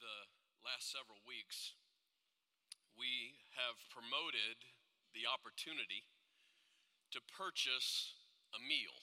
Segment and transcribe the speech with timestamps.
[0.00, 0.18] the
[0.64, 1.74] last several weeks,
[2.98, 4.58] we have promoted
[5.14, 6.06] the opportunity
[7.14, 8.14] to purchase
[8.54, 8.96] a meal.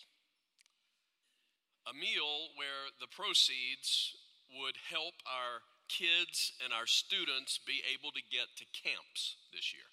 [1.88, 4.16] A meal where the proceeds
[4.50, 9.90] would help our kids and our students be able to get to camps this year.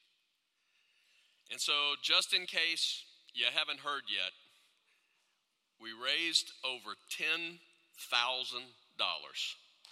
[1.50, 3.04] And so, just in case
[3.34, 4.32] you haven't heard yet,
[5.80, 7.60] we raised over $10,000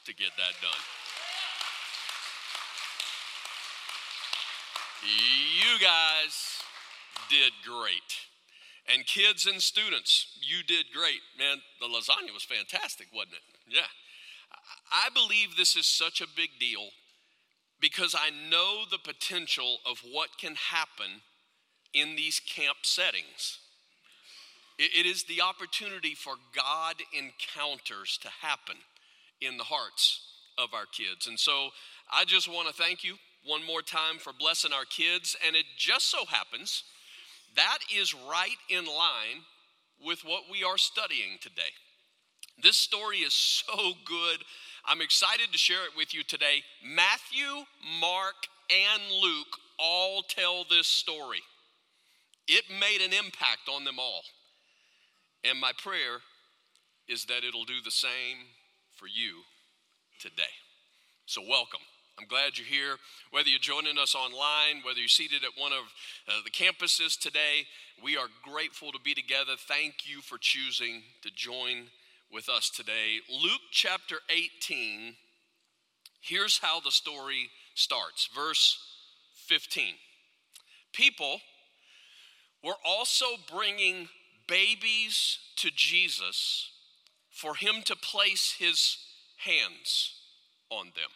[0.06, 0.82] to get that done.
[5.02, 6.62] You guys
[7.28, 8.28] did great.
[8.92, 11.20] And kids and students, you did great.
[11.38, 13.76] Man, the lasagna was fantastic, wasn't it?
[13.76, 13.86] Yeah.
[14.92, 16.88] I believe this is such a big deal
[17.80, 21.22] because I know the potential of what can happen
[21.94, 23.58] in these camp settings.
[24.78, 28.76] It is the opportunity for God encounters to happen
[29.40, 30.20] in the hearts
[30.58, 31.26] of our kids.
[31.26, 31.70] And so
[32.10, 35.36] I just want to thank you one more time for blessing our kids.
[35.46, 36.84] And it just so happens
[37.56, 39.42] that is right in line
[40.04, 41.72] with what we are studying today.
[42.62, 44.38] This story is so good.
[44.84, 46.62] I'm excited to share it with you today.
[46.84, 47.64] Matthew,
[48.00, 48.34] Mark,
[48.70, 51.40] and Luke all tell this story.
[52.46, 54.22] It made an impact on them all.
[55.44, 56.18] And my prayer
[57.08, 58.46] is that it'll do the same
[59.00, 59.40] for you
[60.20, 60.52] today.
[61.24, 61.80] So, welcome.
[62.18, 62.96] I'm glad you're here.
[63.30, 65.84] Whether you're joining us online, whether you're seated at one of
[66.28, 67.64] uh, the campuses today,
[68.04, 69.52] we are grateful to be together.
[69.56, 71.86] Thank you for choosing to join
[72.30, 73.20] with us today.
[73.30, 75.16] Luke chapter 18,
[76.20, 78.28] here's how the story starts.
[78.34, 78.76] Verse
[79.46, 79.94] 15.
[80.92, 81.40] People
[82.62, 84.10] were also bringing
[84.46, 86.70] babies to Jesus
[87.40, 88.98] for him to place his
[89.38, 90.14] hands
[90.68, 91.10] on them.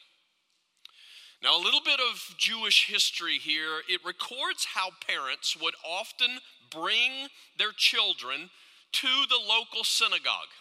[1.42, 3.82] Now, a little bit of Jewish history here.
[3.88, 6.38] It records how parents would often
[6.70, 7.28] bring
[7.58, 8.48] their children
[8.92, 10.54] to the local synagogue.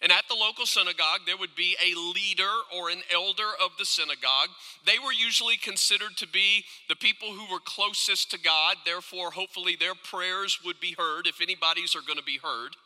[0.00, 3.84] And at the local synagogue, there would be a leader or an elder of the
[3.84, 4.48] synagogue.
[4.84, 8.76] They were usually considered to be the people who were closest to God.
[8.84, 12.76] Therefore, hopefully, their prayers would be heard if anybody's are going to be heard.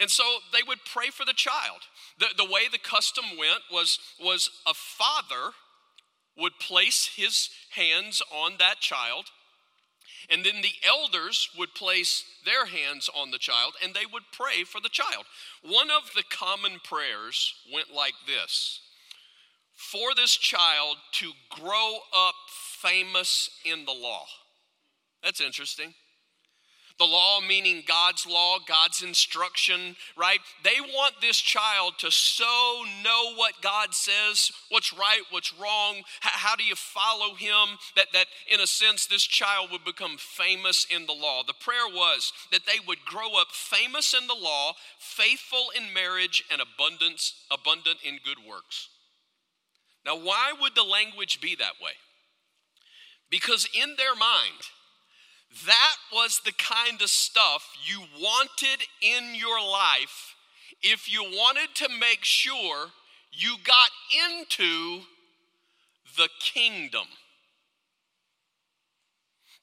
[0.00, 1.82] And so they would pray for the child.
[2.18, 5.52] The, the way the custom went was, was a father
[6.36, 9.26] would place his hands on that child,
[10.30, 14.64] and then the elders would place their hands on the child and they would pray
[14.64, 15.24] for the child.
[15.62, 18.80] One of the common prayers went like this
[19.74, 24.24] For this child to grow up famous in the law.
[25.22, 25.94] That's interesting.
[26.98, 30.38] The law meaning God's law, God's instruction, right?
[30.62, 36.54] They want this child to so know what God says, what's right, what's wrong, how
[36.54, 41.06] do you follow him, that, that in a sense this child would become famous in
[41.06, 41.42] the law.
[41.44, 46.44] The prayer was that they would grow up famous in the law, faithful in marriage,
[46.48, 48.88] and abundance, abundant in good works.
[50.06, 51.92] Now, why would the language be that way?
[53.30, 54.62] Because in their mind,
[56.24, 60.34] was the kind of stuff you wanted in your life
[60.82, 62.86] if you wanted to make sure
[63.30, 63.90] you got
[64.30, 65.02] into
[66.16, 67.04] the kingdom.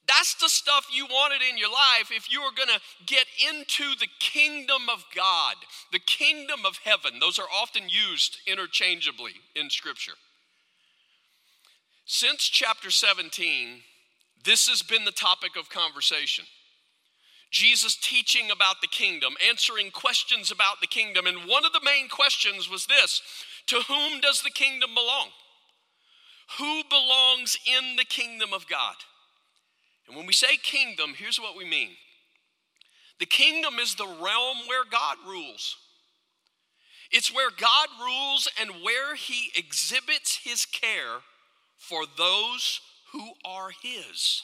[0.06, 3.96] That's the stuff you wanted in your life if you were going to get into
[3.98, 5.56] the kingdom of God,
[5.90, 7.18] the kingdom of heaven.
[7.18, 10.14] Those are often used interchangeably in Scripture.
[12.04, 13.80] Since chapter 17,
[14.44, 16.44] this has been the topic of conversation.
[17.50, 21.26] Jesus teaching about the kingdom, answering questions about the kingdom.
[21.26, 23.20] And one of the main questions was this
[23.66, 25.28] To whom does the kingdom belong?
[26.58, 28.96] Who belongs in the kingdom of God?
[30.08, 31.90] And when we say kingdom, here's what we mean
[33.20, 35.76] the kingdom is the realm where God rules.
[37.10, 41.20] It's where God rules and where he exhibits his care
[41.76, 42.80] for those
[43.12, 44.42] who are his.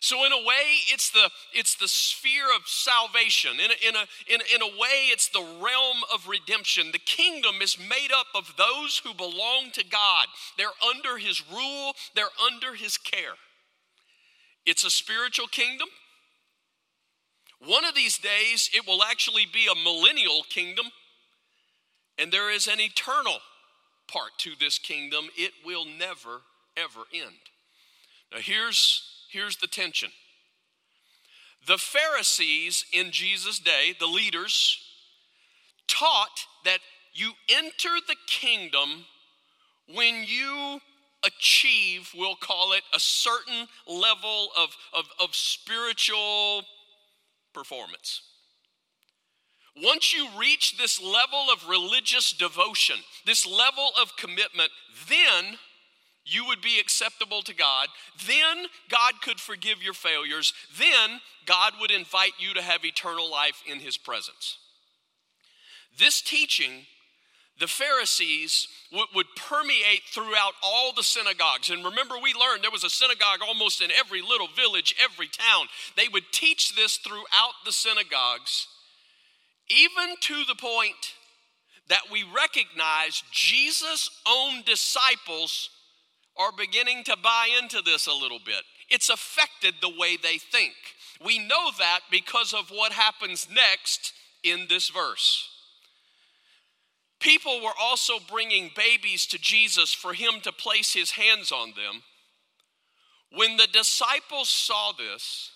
[0.00, 3.52] So in a way, it's the, it's the sphere of salvation.
[3.52, 6.90] In a, in, a, in, in a way, it's the realm of redemption.
[6.92, 10.26] The kingdom is made up of those who belong to God.
[10.56, 13.34] They're under his rule, they're under his care.
[14.66, 15.88] It's a spiritual kingdom.
[17.66, 20.86] One of these days, it will actually be a millennial kingdom,
[22.16, 23.38] and there is an eternal
[24.06, 25.26] part to this kingdom.
[25.36, 26.42] It will never
[26.82, 27.36] ever end.
[28.32, 30.10] Now, here's, here's the tension
[31.66, 34.78] the Pharisees in Jesus' day, the leaders,
[35.86, 36.78] taught that
[37.12, 39.04] You enter the kingdom
[39.92, 40.80] when you
[41.24, 46.62] achieve, we'll call it, a certain level of, of, of spiritual
[47.52, 48.22] performance.
[49.82, 52.96] Once you reach this level of religious devotion,
[53.26, 54.70] this level of commitment,
[55.08, 55.58] then
[56.28, 57.88] you would be acceptable to God.
[58.26, 60.52] Then God could forgive your failures.
[60.78, 64.58] Then God would invite you to have eternal life in His presence.
[65.98, 66.86] This teaching,
[67.58, 71.70] the Pharisees would, permeate throughout all the synagogues.
[71.70, 75.66] And remember, we learned there was a synagogue almost in every little village, every town.
[75.96, 78.68] They would teach this throughout the synagogues,
[79.68, 81.14] even to the point
[81.88, 85.70] that we recognize Jesus' own disciples
[86.38, 88.62] are beginning to buy into this a little bit.
[88.88, 90.74] It's affected the way they think.
[91.24, 94.12] We know that because of what happens next
[94.44, 95.48] in this verse.
[97.20, 102.02] People were also bringing babies to Jesus for him to place his hands on them.
[103.32, 105.50] When the disciples saw this,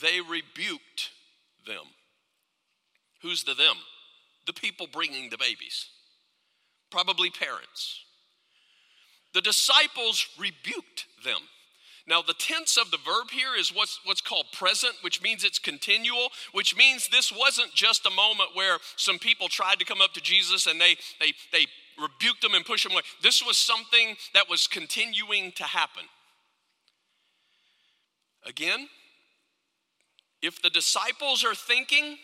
[0.00, 1.10] they rebuked
[1.66, 1.84] them.
[3.20, 3.76] Who's the them?
[4.46, 5.88] The people bringing the babies,
[6.90, 8.04] probably parents
[9.34, 11.40] the disciples rebuked them.
[12.06, 15.58] Now, the tense of the verb here is what's, what's called present, which means it's
[15.58, 20.12] continual, which means this wasn't just a moment where some people tried to come up
[20.12, 21.66] to Jesus and they, they, they
[22.00, 23.02] rebuked him and pushed him away.
[23.22, 26.04] This was something that was continuing to happen.
[28.46, 28.88] Again,
[30.42, 32.18] if the disciples are thinking,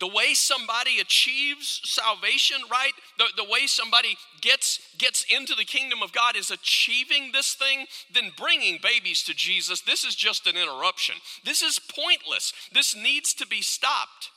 [0.00, 2.92] the way somebody achieves salvation right?
[3.18, 7.86] The, the way somebody gets gets into the kingdom of god is achieving this thing
[8.12, 11.16] then bringing babies to jesus this is just an interruption.
[11.44, 12.52] This is pointless.
[12.72, 14.30] This needs to be stopped.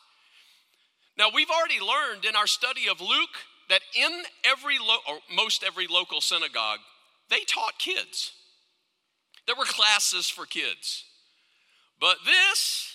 [1.17, 3.37] Now we've already learned in our study of luke
[3.69, 6.79] that in every lo- or most every local synagogue
[7.29, 8.31] they taught kids.
[9.47, 11.05] There were classes for kids.
[11.99, 12.92] But this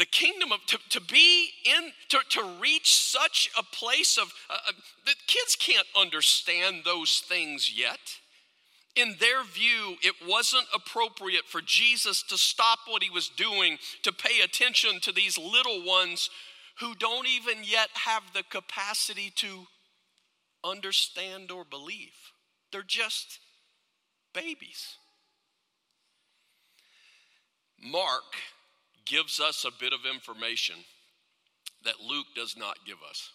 [0.00, 4.54] the kingdom of to, to be in to, to reach such a place of uh,
[4.68, 4.72] uh,
[5.04, 7.98] the kids can't understand those things yet.
[8.96, 14.10] In their view it wasn't appropriate for jesus to stop what he was doing to
[14.10, 16.30] pay attention to these little ones
[16.80, 19.66] who don't even yet have the capacity to
[20.64, 22.32] understand or believe.
[22.72, 23.38] They're just
[24.32, 24.96] babies.
[27.82, 28.36] Mark
[29.04, 30.76] gives us a bit of information
[31.84, 33.30] that Luke does not give us.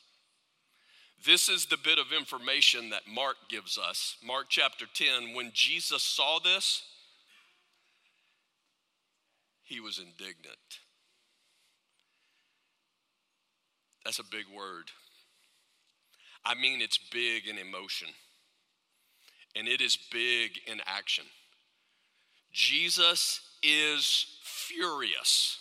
[1.26, 4.18] This is the bit of information that Mark gives us.
[4.24, 6.84] Mark chapter 10, when Jesus saw this,
[9.64, 10.80] he was indignant.
[14.04, 14.92] That's a big word.
[16.46, 18.10] I mean, it's big in emotion,
[19.56, 21.26] and it is big in action.
[22.54, 24.28] Jesus is
[24.66, 25.60] furious.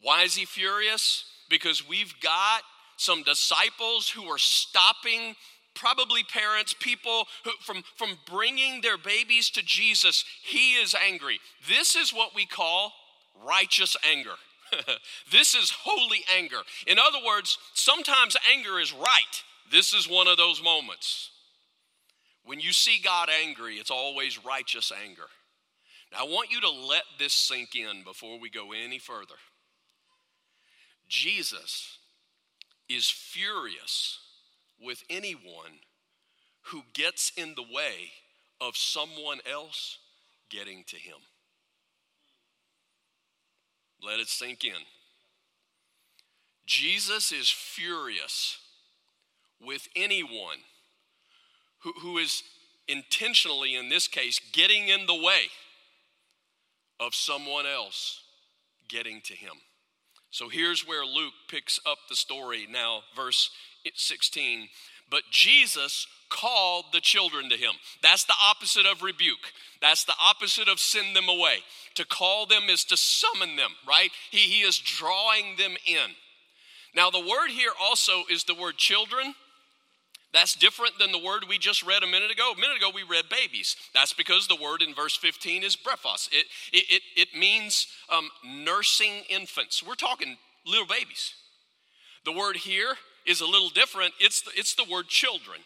[0.00, 1.24] Why is he furious?
[1.48, 2.62] Because we've got
[2.96, 5.34] some disciples who are stopping
[5.74, 10.24] probably parents, people who, from, from bringing their babies to Jesus.
[10.42, 11.40] He is angry.
[11.68, 12.92] This is what we call
[13.46, 14.34] righteous anger.
[15.30, 16.60] this is holy anger.
[16.86, 19.42] In other words, sometimes anger is right.
[19.70, 21.30] This is one of those moments.
[22.44, 25.26] When you see God angry, it's always righteous anger.
[26.12, 29.34] Now, I want you to let this sink in before we go any further.
[31.08, 31.98] Jesus
[32.88, 34.18] is furious
[34.80, 35.80] with anyone
[36.66, 38.12] who gets in the way
[38.60, 39.98] of someone else
[40.50, 41.16] getting to him.
[44.04, 44.72] Let it sink in.
[46.66, 48.58] Jesus is furious
[49.60, 50.58] with anyone
[51.80, 52.42] who, who is
[52.88, 55.48] intentionally, in this case, getting in the way
[57.02, 58.22] of someone else
[58.88, 59.54] getting to him.
[60.30, 63.50] So here's where Luke picks up the story now, verse
[63.94, 64.68] 16.
[65.10, 67.72] But Jesus called the children to him.
[68.02, 69.52] That's the opposite of rebuke.
[69.82, 71.58] That's the opposite of send them away.
[71.96, 74.10] To call them is to summon them, right?
[74.30, 76.10] He, he is drawing them in.
[76.94, 79.34] Now, the word here also is the word children.
[80.32, 82.52] That's different than the word we just read a minute ago.
[82.56, 83.76] A minute ago, we read babies.
[83.92, 86.28] That's because the word in verse 15 is brephos.
[86.32, 89.82] It, it, it, it means um, nursing infants.
[89.82, 91.34] We're talking little babies.
[92.24, 92.94] The word here
[93.26, 94.14] is a little different.
[94.20, 95.58] It's the, it's the word children.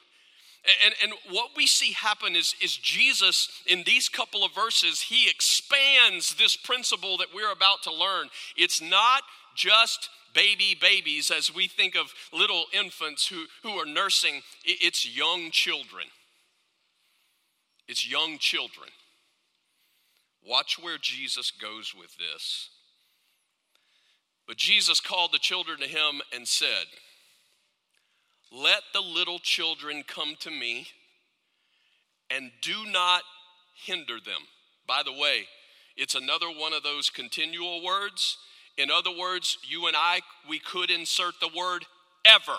[0.85, 5.31] And, and what we see happen is, is Jesus, in these couple of verses, he
[5.31, 8.29] expands this principle that we're about to learn.
[8.57, 9.23] It's not
[9.57, 15.51] just baby babies as we think of little infants who, who are nursing, it's young
[15.51, 16.05] children.
[17.89, 18.91] It's young children.
[20.47, 22.71] Watch where Jesus goes with this.
[24.47, 26.87] But Jesus called the children to him and said,
[28.53, 30.89] Let the little children come to me
[32.31, 33.23] and do not
[33.75, 34.43] hinder them.
[34.87, 35.47] By the way,
[35.97, 38.39] it's another one of those continual words.
[38.77, 41.85] In other words, you and I, we could insert the word
[42.25, 42.59] ever.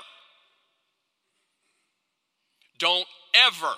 [2.80, 3.74] Don't ever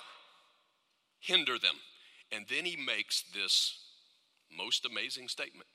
[1.20, 1.74] hinder them.
[2.32, 3.78] And then he makes this
[4.56, 5.68] most amazing statement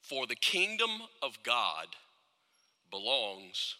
[0.00, 0.90] For the kingdom
[1.22, 1.88] of God
[2.90, 3.76] belongs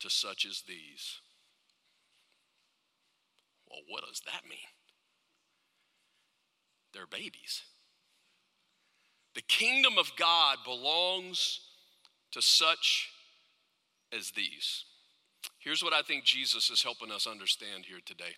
[0.00, 1.20] to such as these.
[3.68, 4.58] Well, what does that mean?
[6.94, 7.62] They're babies.
[9.38, 11.60] The kingdom of God belongs
[12.32, 13.08] to such
[14.12, 14.84] as these.
[15.60, 18.34] Here's what I think Jesus is helping us understand here today.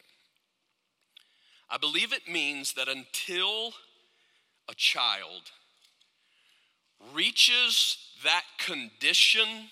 [1.71, 3.73] I believe it means that until
[4.69, 5.53] a child
[7.15, 9.71] reaches that condition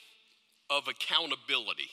[0.70, 1.90] of accountability,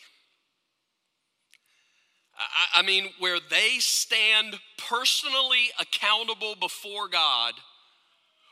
[2.74, 7.56] I, mean, where they stand personally accountable before God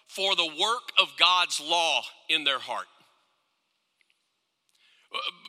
[0.08, 2.88] for the work of God's law in their heart.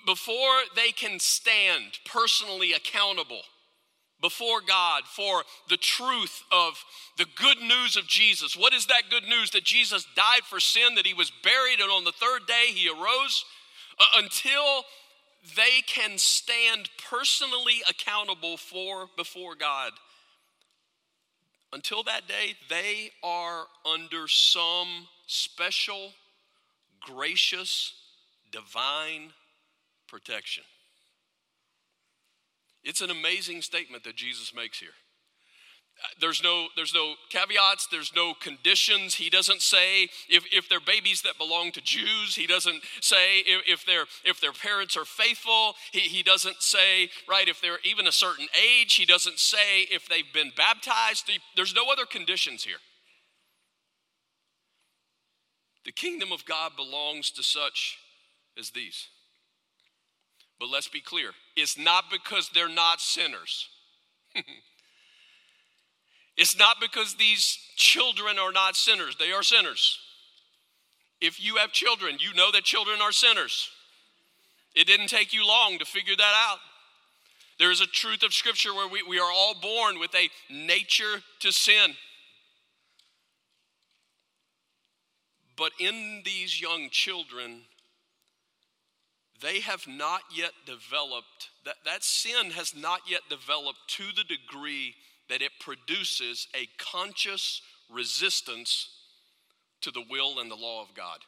[0.06, 3.42] Before they can stand personally accountable
[4.25, 6.82] before God for the truth of
[7.18, 8.56] the good news of Jesus.
[8.56, 9.50] What is that good news?
[9.50, 12.88] That Jesus died for sin, that he was buried, and on the third day he
[12.88, 13.44] arose.
[13.99, 14.84] Uh, until
[15.56, 19.92] they can stand personally accountable for before God.
[21.75, 26.12] Until that day, they are under some special,
[27.00, 27.95] gracious,
[28.52, 29.33] divine
[30.07, 30.62] protection.
[32.85, 34.90] It's an amazing statement that Jesus makes here.
[36.20, 39.14] There's no, there's no caveats, there's no conditions.
[39.14, 42.34] He doesn't say if, if they're babies that belong to Jews.
[42.34, 45.75] He doesn't say if, if, their, if their parents are faithful.
[45.92, 48.94] He, he doesn't say, right, if they're even a certain age.
[48.94, 51.30] He doesn't say if they've been baptized.
[51.56, 52.78] There's no other conditions here.
[55.84, 57.99] The kingdom of God belongs to such
[58.58, 59.08] as these.
[60.58, 63.68] But let's be clear it's not because they're not sinners.
[66.37, 69.99] It's not because these children are not sinners, they are sinners.
[71.21, 73.71] If you have children, you know that children are sinners.
[74.75, 76.59] It didn't take you long to figure that out.
[77.59, 81.23] There is a truth of Scripture where we, we are all born with a nature
[81.41, 81.95] to sin.
[85.57, 87.62] But in these young children,
[89.41, 94.95] they have not yet developed, that, that sin has not yet developed to the degree
[95.28, 98.88] that it produces a conscious resistance
[99.81, 101.19] to the will and the law of God.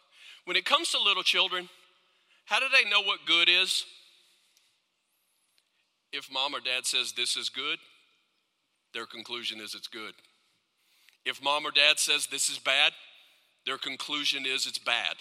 [0.45, 1.69] When it comes to little children,
[2.45, 3.85] how do they know what good is?
[6.12, 7.79] If mom or dad says this is good,
[8.95, 10.15] their conclusion is it's good.
[11.25, 12.93] If mom or dad says this is bad,
[13.67, 15.17] their conclusion is it's bad.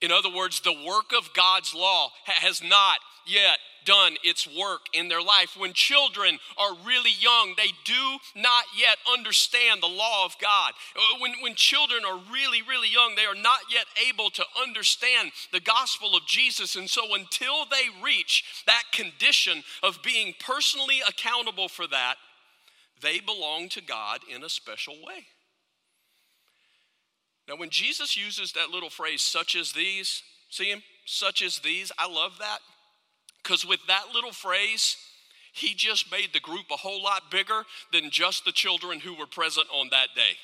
[0.00, 5.08] In other words, the work of God's law has not yet done its work in
[5.08, 5.56] their life.
[5.56, 10.72] When children are really young, they do not yet understand the law of God.
[11.20, 15.60] When, when children are really, really young, they are not yet able to understand the
[15.60, 16.76] gospel of Jesus.
[16.76, 22.16] And so, until they reach that condition of being personally accountable for that,
[23.00, 25.26] they belong to God in a special way.
[27.48, 30.82] Now, when Jesus uses that little phrase, such as these, see him?
[31.04, 32.60] Such as these, I love that.
[33.42, 34.96] Because with that little phrase,
[35.52, 39.26] he just made the group a whole lot bigger than just the children who were
[39.26, 40.36] present on that day.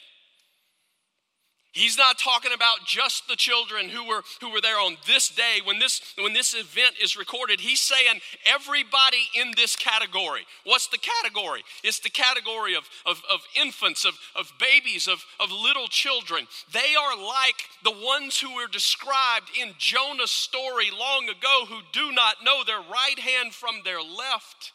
[1.72, 5.58] He's not talking about just the children who were who were there on this day
[5.62, 7.60] when this when this event is recorded.
[7.60, 10.46] He's saying everybody in this category.
[10.64, 11.62] What's the category?
[11.84, 16.46] It's the category of, of, of infants, of, of babies, of, of little children.
[16.72, 22.12] They are like the ones who were described in Jonah's story long ago who do
[22.12, 24.72] not know their right hand from their left.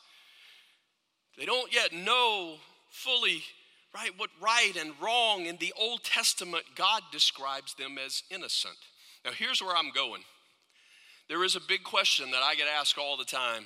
[1.37, 2.57] They don't yet know
[2.91, 3.43] fully
[3.93, 4.11] right?
[4.17, 8.77] What right and wrong in the Old Testament, God describes them as innocent.
[9.23, 10.23] Now, here's where I'm going.
[11.29, 13.65] There is a big question that I get asked all the time,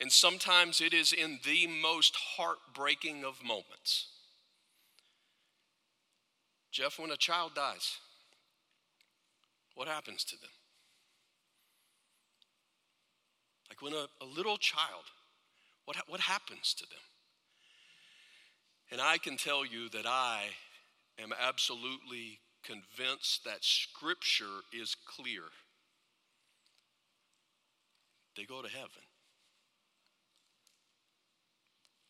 [0.00, 4.08] and sometimes it is in the most heartbreaking of moments.
[6.72, 7.98] Jeff, when a child dies,
[9.74, 10.50] what happens to them?
[13.68, 15.04] Like when a, a little child,
[15.84, 16.98] what, what happens to them?
[18.90, 20.42] And I can tell you that I
[21.18, 25.42] am absolutely convinced that Scripture is clear.
[28.36, 28.90] They go to heaven.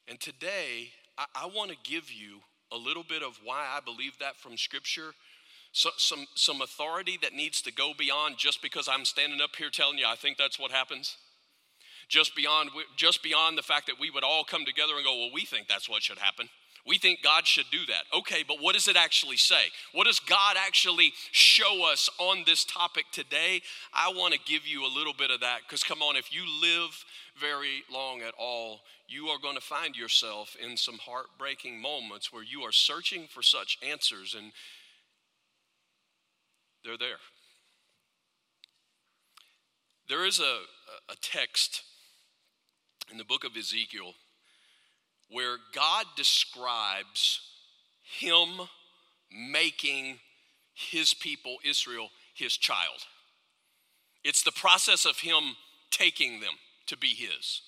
[0.09, 2.41] And today, I, I want to give you
[2.73, 5.13] a little bit of why I believe that from Scripture.
[5.73, 9.71] So, some, some authority that needs to go beyond just because I'm standing up here
[9.71, 11.17] telling you I think that's what happens.
[12.09, 15.31] Just beyond, just beyond the fact that we would all come together and go, well,
[15.33, 16.49] we think that's what should happen.
[16.87, 18.05] We think God should do that.
[18.15, 19.71] Okay, but what does it actually say?
[19.93, 23.63] What does God actually show us on this topic today?
[23.95, 26.43] I want to give you a little bit of that because, come on, if you
[26.61, 27.05] live
[27.41, 32.43] very long at all, you are going to find yourself in some heartbreaking moments where
[32.43, 34.53] you are searching for such answers and
[36.85, 37.17] they're there.
[40.07, 40.61] There is a,
[41.11, 41.83] a text
[43.11, 44.13] in the book of Ezekiel
[45.31, 47.41] where God describes
[48.19, 48.49] him
[49.53, 50.19] making
[50.75, 53.07] his people, Israel, his child.
[54.23, 55.57] It's the process of him
[55.91, 56.55] taking them
[56.87, 57.63] to be his.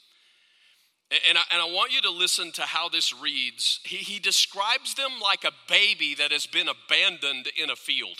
[1.29, 3.79] And I, and I want you to listen to how this reads.
[3.85, 8.19] He, he describes them like a baby that has been abandoned in a field.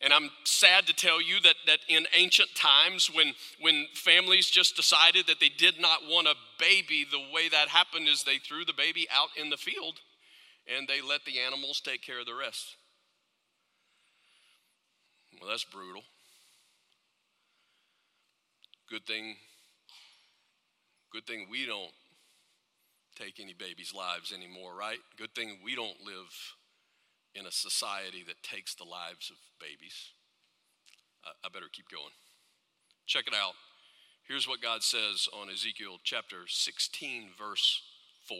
[0.00, 4.76] And I'm sad to tell you that, that in ancient times, when, when families just
[4.76, 8.64] decided that they did not want a baby, the way that happened is they threw
[8.64, 9.98] the baby out in the field
[10.76, 12.76] and they let the animals take care of the rest.
[15.40, 16.02] Well, that's brutal.
[18.88, 19.36] Good thing,
[21.12, 21.92] good thing we don't
[23.16, 24.98] take any babies' lives anymore, right?
[25.18, 26.56] Good thing we don't live
[27.38, 30.12] in a society that takes the lives of babies.
[31.24, 32.12] Uh, I better keep going.
[33.06, 33.54] Check it out.
[34.26, 37.80] Here's what God says on Ezekiel chapter 16, verse
[38.28, 38.38] 4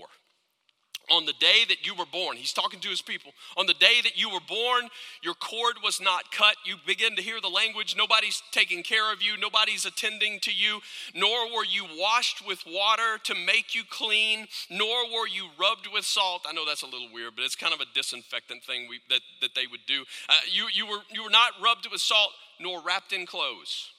[1.10, 3.32] on the day that you were born, he's talking to his people.
[3.56, 4.88] On the day that you were born,
[5.22, 6.56] your cord was not cut.
[6.64, 7.94] You begin to hear the language.
[7.96, 10.80] Nobody's taking care of you, nobody's attending to you,
[11.14, 16.04] nor were you washed with water to make you clean, nor were you rubbed with
[16.04, 16.46] salt.
[16.48, 19.20] I know that's a little weird, but it's kind of a disinfectant thing we, that,
[19.40, 20.04] that they would do.
[20.28, 23.92] Uh, you, you, were, you were not rubbed with salt, nor wrapped in clothes.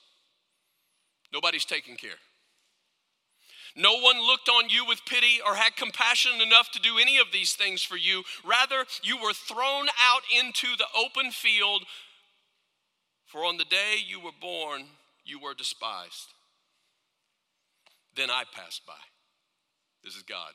[1.31, 2.17] Nobody's taking care.
[3.75, 7.27] No one looked on you with pity or had compassion enough to do any of
[7.31, 8.23] these things for you.
[8.43, 11.83] Rather, you were thrown out into the open field,
[13.25, 14.85] for on the day you were born,
[15.23, 16.33] you were despised.
[18.15, 18.93] Then I passed by.
[20.03, 20.53] This is God.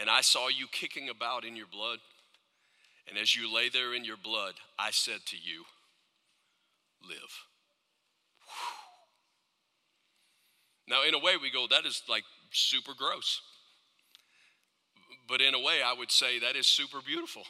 [0.00, 1.98] And I saw you kicking about in your blood.
[3.06, 5.64] And as you lay there in your blood, I said to you,
[7.06, 7.46] Live.
[10.88, 13.40] Now, in a way, we go, that is like super gross.
[15.28, 17.44] But in a way, I would say that is super beautiful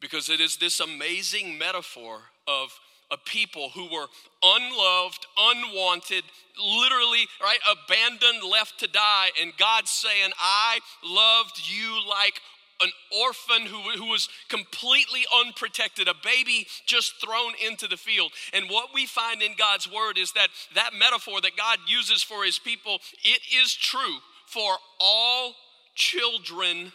[0.00, 2.70] because it is this amazing metaphor of
[3.10, 4.06] a people who were
[4.42, 6.24] unloved, unwanted,
[6.58, 12.40] literally, right, abandoned, left to die, and God saying, I loved you like
[12.80, 12.90] an
[13.22, 18.32] orphan who, who was completely unprotected, a baby just thrown into the field.
[18.52, 22.44] And what we find in God's word is that that metaphor that God uses for
[22.44, 25.54] his people, it is true for all
[25.94, 26.92] children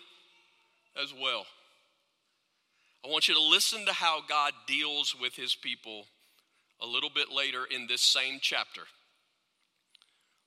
[1.01, 1.45] as well.
[3.05, 6.05] I want you to listen to how God deals with his people
[6.81, 8.81] a little bit later in this same chapter.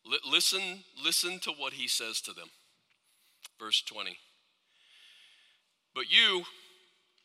[0.06, 2.48] L- listen, listen to what he says to them.
[3.58, 4.18] Verse 20.
[5.94, 6.44] But you,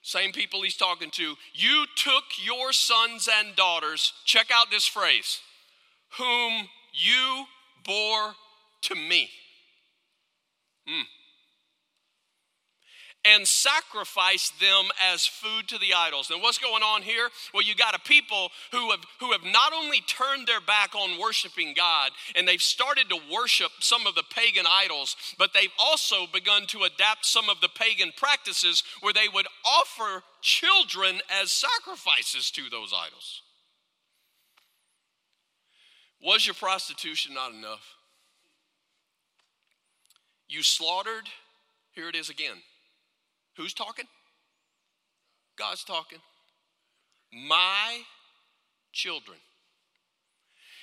[0.01, 5.39] same people he's talking to, you took your sons and daughters, check out this phrase,
[6.17, 7.45] whom you
[7.85, 8.33] bore
[8.83, 9.29] to me.
[10.89, 11.16] Mm
[13.25, 16.29] and sacrifice them as food to the idols.
[16.31, 17.29] And what's going on here?
[17.53, 21.19] Well, you got a people who have who have not only turned their back on
[21.19, 26.27] worshiping God and they've started to worship some of the pagan idols, but they've also
[26.31, 32.51] begun to adapt some of the pagan practices where they would offer children as sacrifices
[32.51, 33.41] to those idols.
[36.21, 37.95] Was your prostitution not enough?
[40.47, 41.27] You slaughtered,
[41.91, 42.57] here it is again
[43.57, 44.05] Who's talking?
[45.57, 46.19] God's talking.
[47.33, 48.01] My
[48.93, 49.37] children.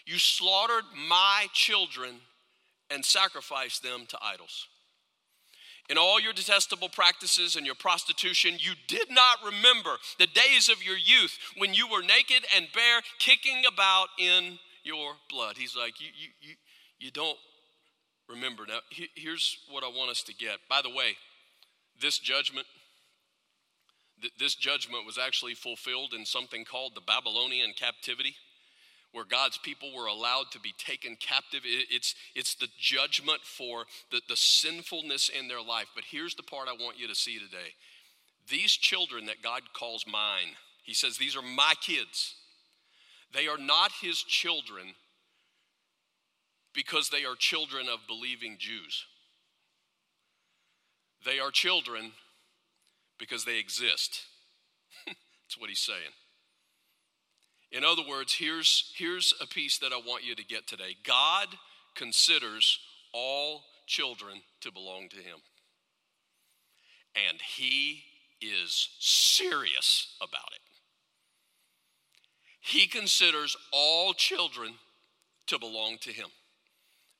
[0.06, 2.16] You slaughtered my children
[2.90, 4.68] and sacrificed them to idols.
[5.88, 10.82] In all your detestable practices and your prostitution, you did not remember the days of
[10.82, 15.56] your youth when you were naked and bare, kicking about in your blood.
[15.58, 16.54] He's like, you, you, you,
[16.98, 17.38] you don't
[18.28, 18.64] remember.
[18.66, 18.78] Now,
[19.14, 20.58] here's what I want us to get.
[20.70, 21.16] By the way,
[22.04, 22.66] this judgment,
[24.38, 28.36] this judgment was actually fulfilled in something called the Babylonian captivity
[29.12, 31.62] where God's people were allowed to be taken captive.
[31.64, 35.86] It's, it's the judgment for the, the sinfulness in their life.
[35.94, 37.72] But here's the part I want you to see today.
[38.50, 42.34] These children that God calls mine, He says, These are my kids.
[43.32, 44.94] They are not His children
[46.74, 49.06] because they are children of believing Jews.
[51.24, 52.12] They are children
[53.18, 54.22] because they exist.
[55.06, 56.12] That's what He's saying.
[57.72, 61.48] In other words, here's, here's a piece that I want you to get today God
[61.94, 62.78] considers
[63.12, 65.38] all children to belong to Him,
[67.28, 68.02] and He
[68.40, 70.60] is serious about it.
[72.60, 74.74] He considers all children
[75.48, 76.28] to belong to Him.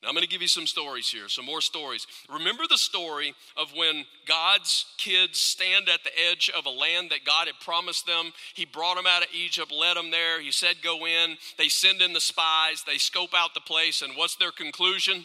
[0.05, 2.07] Now, I'm going to give you some stories here, some more stories.
[2.31, 7.25] Remember the story of when God's kids stand at the edge of a land that
[7.25, 8.33] God had promised them?
[8.53, 10.43] He brought them out of Egypt, led them there.
[10.43, 11.39] He said, Go in.
[11.57, 15.25] They send in the spies, they scope out the place, and what's their conclusion?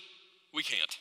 [0.53, 0.97] We can't.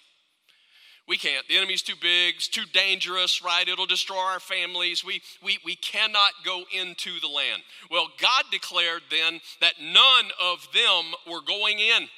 [1.07, 1.47] We can't.
[1.49, 3.67] The enemy's too big, it's too dangerous, right?
[3.67, 5.05] It'll destroy our families.
[5.05, 7.63] We, we, we cannot go into the land.
[7.91, 12.09] Well, God declared then that none of them were going in.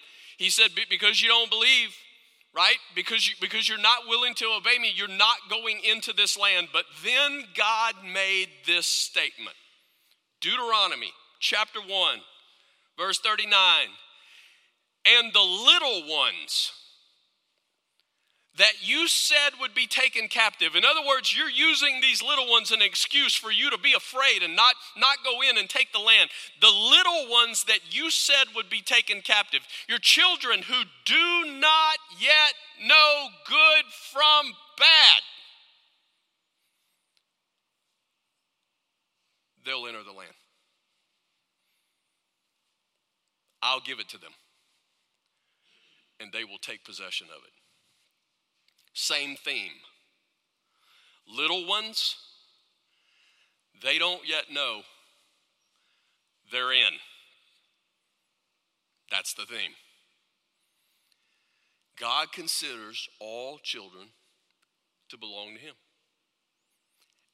[0.40, 1.94] He said, Because you don't believe,
[2.56, 2.78] right?
[2.94, 6.68] Because, you, because you're not willing to obey me, you're not going into this land.
[6.72, 9.54] But then God made this statement
[10.40, 12.18] Deuteronomy chapter 1,
[12.98, 13.52] verse 39.
[15.04, 16.72] And the little ones,
[18.60, 20.76] that you said would be taken captive.
[20.76, 24.42] In other words, you're using these little ones an excuse for you to be afraid
[24.42, 26.28] and not, not go in and take the land.
[26.60, 31.96] The little ones that you said would be taken captive, your children who do not
[32.20, 32.52] yet
[32.86, 35.22] know good from bad,
[39.64, 40.34] they'll enter the land.
[43.62, 44.32] I'll give it to them,
[46.20, 47.59] and they will take possession of it.
[49.00, 49.72] Same theme.
[51.26, 52.16] Little ones,
[53.82, 54.82] they don't yet know
[56.52, 56.92] they're in.
[59.10, 59.72] That's the theme.
[61.98, 64.08] God considers all children
[65.08, 65.74] to belong to Him.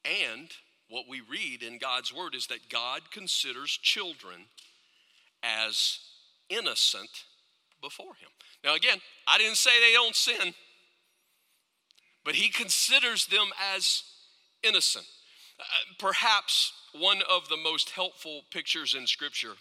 [0.05, 0.49] And
[0.89, 4.37] what we read in God's Word is that God considers children
[5.43, 5.99] as
[6.49, 7.25] innocent
[7.83, 8.31] before Him.
[8.63, 10.55] Now, again, I didn't say they don't sin
[12.27, 14.03] but he considers them as
[14.65, 15.07] innocent.
[15.59, 15.63] Uh,
[15.99, 19.55] perhaps one of the most helpful pictures in Scripture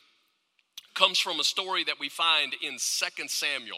[0.95, 3.77] comes from a story that we find in 2 Samuel.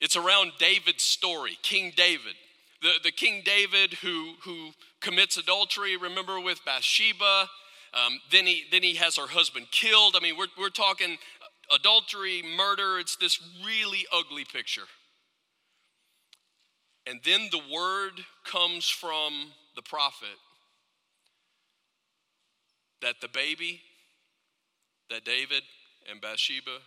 [0.00, 2.34] It's around David's story, King David.
[2.80, 7.48] The, the King David who, who commits adultery, remember, with Bathsheba.
[7.94, 10.14] Um, then, he, then he has her husband killed.
[10.16, 11.18] I mean, we're, we're talking
[11.74, 12.98] adultery, murder.
[12.98, 14.82] It's this really ugly picture.
[17.06, 18.12] And then the word
[18.44, 19.32] comes from
[19.74, 20.38] the prophet
[23.00, 23.80] that the baby
[25.10, 25.62] that David
[26.10, 26.78] and Bathsheba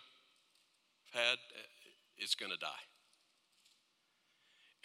[1.13, 2.67] had eh, is going to die.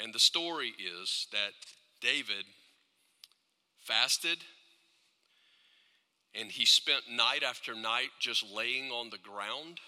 [0.03, 1.53] And the story is that
[2.01, 2.45] David
[3.81, 4.39] fasted
[6.35, 9.79] and he spent night after night just laying on the ground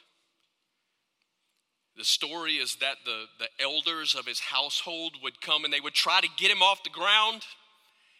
[1.96, 5.92] the story is that the, the elders of his household would come and they would
[5.92, 7.42] try to get him off the ground.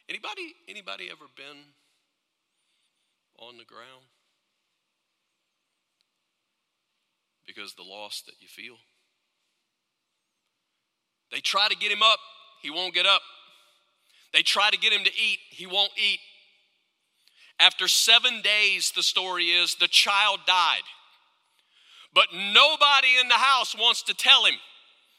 [0.09, 1.63] Anybody, anybody ever been
[3.39, 4.05] on the ground?
[7.47, 8.77] Because the loss that you feel.
[11.31, 12.19] They try to get him up,
[12.61, 13.23] he won't get up.
[14.35, 16.21] They try to get him to eat, he won't eat.
[17.59, 20.83] After seven days, the story is, the child died.
[22.15, 24.55] But nobody in the house wants to tell him.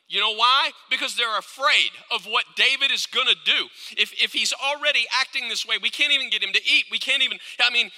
[0.09, 0.71] You know why?
[0.91, 3.67] Because they're afraid of what David is going to do.
[3.97, 6.85] If, if he's already acting this way, we can't even get him to eat.
[6.91, 7.89] We can't even, I mean,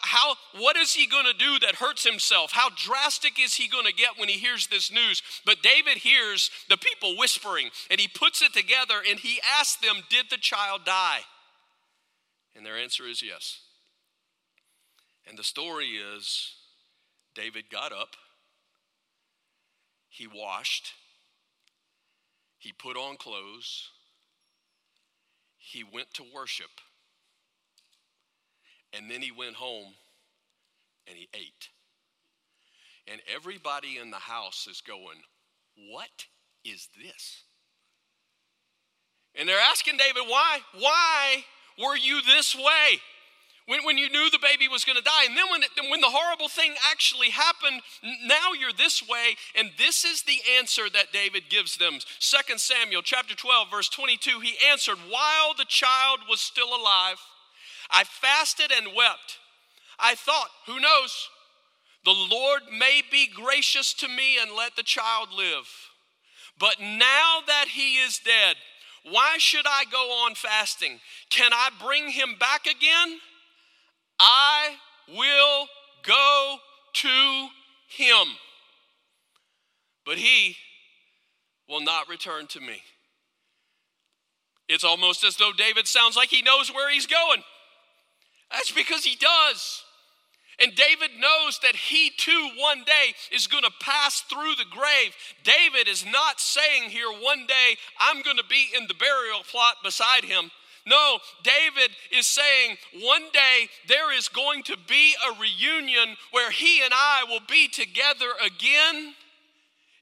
[0.00, 2.52] how, what is he going to do that hurts himself?
[2.52, 5.22] How drastic is he going to get when he hears this news?
[5.44, 10.04] But David hears the people whispering and he puts it together and he asks them,
[10.08, 11.20] Did the child die?
[12.56, 13.60] And their answer is yes.
[15.28, 16.54] And the story is
[17.34, 18.16] David got up
[20.12, 20.92] he washed,
[22.58, 23.88] he put on clothes,
[25.56, 26.70] he went to worship.
[28.92, 29.94] And then he went home
[31.08, 31.70] and he ate.
[33.10, 35.22] And everybody in the house is going,
[35.90, 36.26] What
[36.62, 37.44] is this?
[39.34, 40.58] And they're asking David, Why?
[40.78, 41.44] Why
[41.78, 43.00] were you this way?
[43.66, 45.24] When, when you knew the baby was going to die.
[45.26, 47.80] And then when, it, when the horrible thing actually happened,
[48.24, 49.36] now you're this way.
[49.54, 51.98] And this is the answer that David gives them.
[52.18, 57.18] 2 Samuel chapter 12, verse 22, he answered, While the child was still alive,
[57.90, 59.38] I fasted and wept.
[59.98, 61.28] I thought, who knows?
[62.04, 65.68] The Lord may be gracious to me and let the child live.
[66.58, 68.56] But now that he is dead,
[69.08, 70.98] why should I go on fasting?
[71.30, 73.18] Can I bring him back again?
[74.22, 74.76] I
[75.08, 75.66] will
[76.04, 76.56] go
[76.94, 77.48] to
[77.88, 78.28] him.
[80.06, 80.56] But he
[81.68, 82.82] will not return to me.
[84.68, 87.42] It's almost as though David sounds like he knows where he's going.
[88.50, 89.82] That's because he does.
[90.60, 95.14] And David knows that he too one day is going to pass through the grave.
[95.42, 99.76] David is not saying here one day, I'm going to be in the burial plot
[99.82, 100.50] beside him.
[100.86, 106.82] No, David is saying one day there is going to be a reunion where he
[106.82, 109.14] and I will be together again.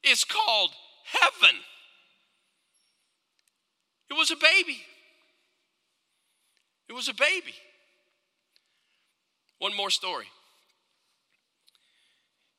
[0.03, 0.71] It's called
[1.05, 1.57] heaven.
[4.11, 4.81] It was a baby.
[6.89, 7.55] It was a baby.
[9.59, 10.27] One more story.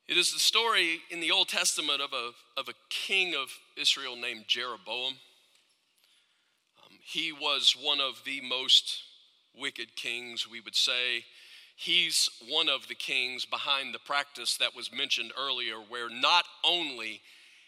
[0.06, 4.14] It is the story in the Old Testament of a, of a king of Israel
[4.16, 5.14] named Jeroboam.
[7.04, 9.02] He was one of the most
[9.54, 11.24] wicked kings, we would say.
[11.76, 17.20] He's one of the kings behind the practice that was mentioned earlier, where not only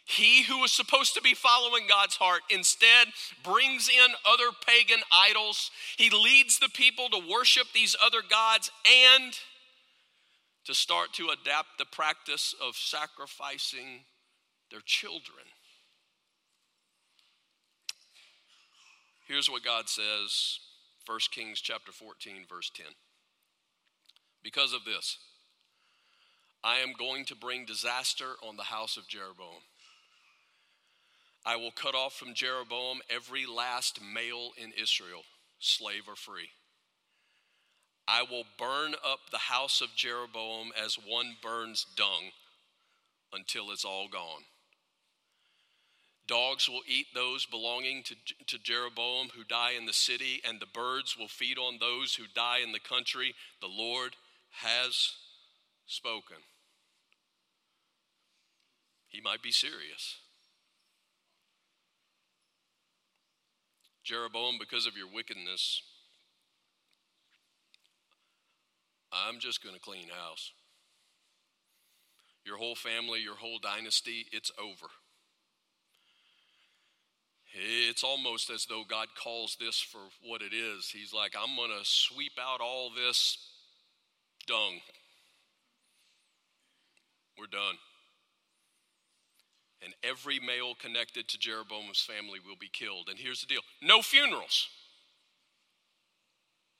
[0.05, 3.09] he who was supposed to be following God's heart instead
[3.43, 5.71] brings in other pagan idols.
[5.97, 9.33] He leads the people to worship these other gods and
[10.67, 14.05] to start to adapt the practice of sacrificing
[14.71, 15.45] their children.
[19.27, 20.59] Here's what God says
[21.07, 22.87] 1 Kings chapter 14 verse 10.
[24.43, 25.19] Because of this,
[26.63, 29.63] I am going to bring disaster on the house of Jeroboam.
[31.47, 35.23] I will cut off from Jeroboam every last male in Israel,
[35.59, 36.51] slave or free.
[38.07, 42.33] I will burn up the house of Jeroboam as one burns dung
[43.33, 44.43] until it's all gone.
[46.27, 48.15] Dogs will eat those belonging to,
[48.47, 52.25] to Jeroboam who die in the city, and the birds will feed on those who
[52.35, 53.35] die in the country.
[53.61, 54.17] The Lord
[54.63, 55.13] has
[55.87, 56.39] spoken.
[59.09, 60.17] He might be serious.
[64.03, 65.83] Jeroboam, because of your wickedness,
[69.13, 70.53] I'm just going to clean house.
[72.45, 74.91] Your whole family, your whole dynasty, it's over.
[77.55, 80.91] It's almost as though God calls this for what it is.
[80.91, 83.39] He's like, I'm going to sweep out all this
[84.47, 84.81] dung.
[87.39, 87.77] We're done
[89.85, 93.09] and every male connected to Jeroboam's family will be killed.
[93.11, 94.69] And here's the deal no funerals.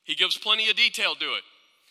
[0.05, 1.43] He gives plenty of detail to it.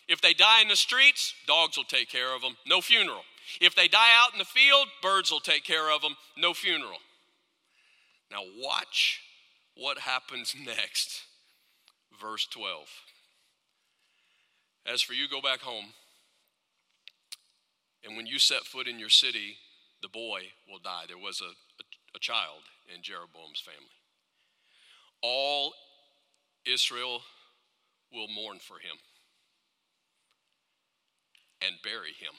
[0.08, 3.22] If they die in the streets, dogs will take care of them, no funeral.
[3.60, 6.98] If they die out in the field, birds will take care of them, no funeral.
[8.30, 9.20] Now, watch
[9.76, 11.22] what happens next.
[12.20, 12.86] Verse 12.
[14.86, 15.86] As for you, go back home.
[18.04, 19.56] And when you set foot in your city,
[20.02, 21.04] the boy will die.
[21.08, 21.84] There was a, a,
[22.14, 22.60] a child
[22.94, 23.88] in Jeroboam's family.
[25.22, 25.72] All
[26.66, 27.22] Israel
[28.12, 28.96] will mourn for him
[31.62, 32.34] and bury him.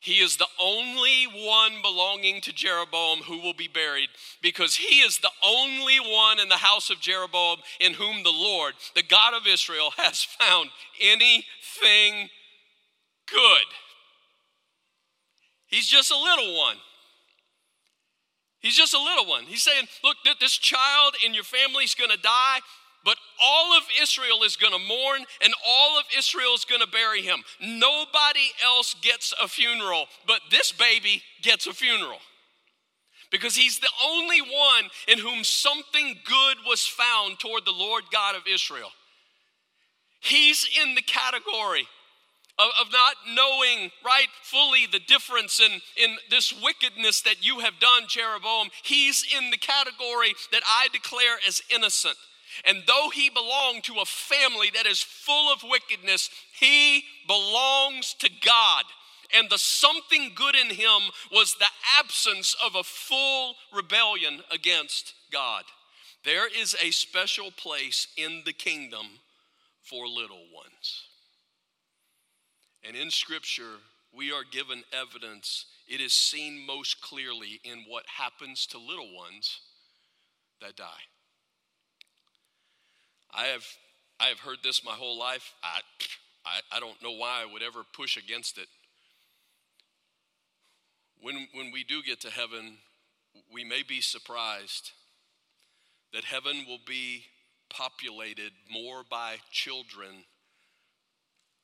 [0.00, 4.08] He is the only one belonging to Jeroboam who will be buried
[4.42, 8.74] because he is the only one in the house of Jeroboam in whom the Lord,
[8.94, 12.30] the God of Israel, has found anything
[13.30, 13.66] good.
[15.66, 16.76] He's just a little one.
[18.60, 19.44] He's just a little one.
[19.44, 22.60] He's saying, Look, this child in your family is going to die,
[23.04, 26.86] but all of Israel is going to mourn and all of Israel is going to
[26.86, 27.42] bury him.
[27.60, 32.18] Nobody else gets a funeral, but this baby gets a funeral
[33.30, 38.34] because he's the only one in whom something good was found toward the Lord God
[38.34, 38.90] of Israel.
[40.20, 41.86] He's in the category
[42.58, 48.02] of, not knowing, right, fully the difference in, in this wickedness that you have done,
[48.06, 48.68] Jeroboam.
[48.82, 52.16] He's in the category that I declare as innocent.
[52.64, 58.30] And though he belonged to a family that is full of wickedness, he belongs to
[58.44, 58.84] God.
[59.36, 61.00] And the something good in him
[61.32, 61.66] was the
[61.98, 65.64] absence of a full rebellion against God.
[66.24, 69.06] There is a special place in the kingdom
[69.82, 71.04] for little ones.
[72.86, 73.78] And in Scripture,
[74.12, 75.66] we are given evidence.
[75.86, 79.60] It is seen most clearly in what happens to little ones
[80.60, 81.09] that die.
[83.32, 83.64] I have,
[84.18, 85.52] I have heard this my whole life.
[85.62, 85.80] I,
[86.44, 88.66] I, I don't know why I would ever push against it.
[91.22, 92.78] When, when we do get to heaven,
[93.52, 94.92] we may be surprised
[96.12, 97.24] that heaven will be
[97.68, 100.24] populated more by children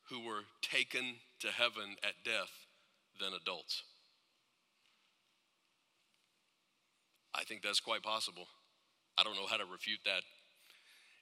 [0.08, 2.50] who were taken to heaven at death
[3.20, 3.82] than adults.
[7.34, 8.46] I think that's quite possible.
[9.18, 10.22] I don't know how to refute that.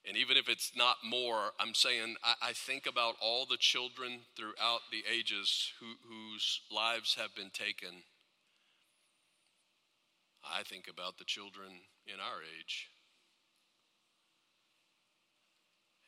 [0.07, 4.21] And even if it's not more, I'm saying I, I think about all the children
[4.37, 8.03] throughout the ages who, whose lives have been taken.
[10.45, 11.69] I think about the children
[12.07, 12.91] in our age.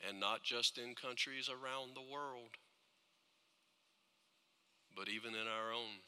[0.07, 2.51] And not just in countries around the world,
[4.95, 6.03] but even in our own,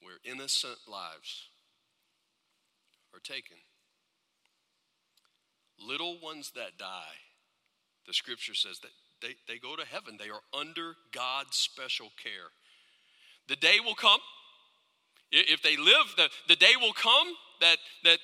[0.00, 1.48] where innocent lives
[3.14, 3.56] are taken.
[5.86, 7.18] Little ones that die,
[8.06, 8.90] the scripture says that
[9.22, 10.16] they, they go to heaven.
[10.18, 12.50] They are under God's special care.
[13.48, 14.20] The day will come,
[15.32, 17.28] if they live, the, the day will come
[17.60, 18.18] that, that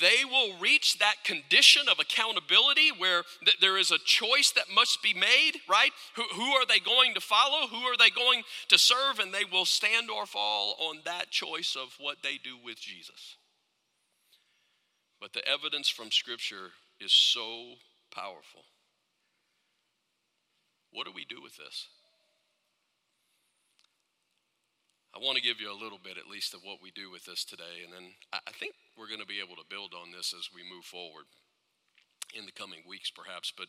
[0.00, 5.02] they will reach that condition of accountability where th- there is a choice that must
[5.02, 5.90] be made, right?
[6.16, 7.66] Who, who are they going to follow?
[7.68, 9.18] Who are they going to serve?
[9.20, 13.36] And they will stand or fall on that choice of what they do with Jesus.
[15.26, 17.72] But the evidence from Scripture is so
[18.14, 18.62] powerful.
[20.92, 21.88] What do we do with this?
[25.12, 27.24] I want to give you a little bit, at least, of what we do with
[27.24, 30.32] this today, and then I think we're going to be able to build on this
[30.32, 31.24] as we move forward
[32.32, 33.52] in the coming weeks, perhaps.
[33.56, 33.66] But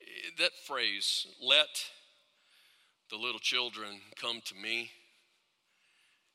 [0.00, 1.82] eh, that phrase, let
[3.10, 4.92] the little children come to me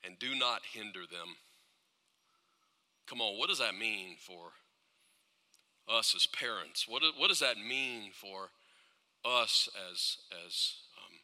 [0.04, 1.38] and do not hinder them.
[3.08, 4.52] Come on, what does that mean for
[5.88, 6.88] us as parents?
[6.88, 8.50] What, what does that mean for
[9.24, 11.18] us as, as um,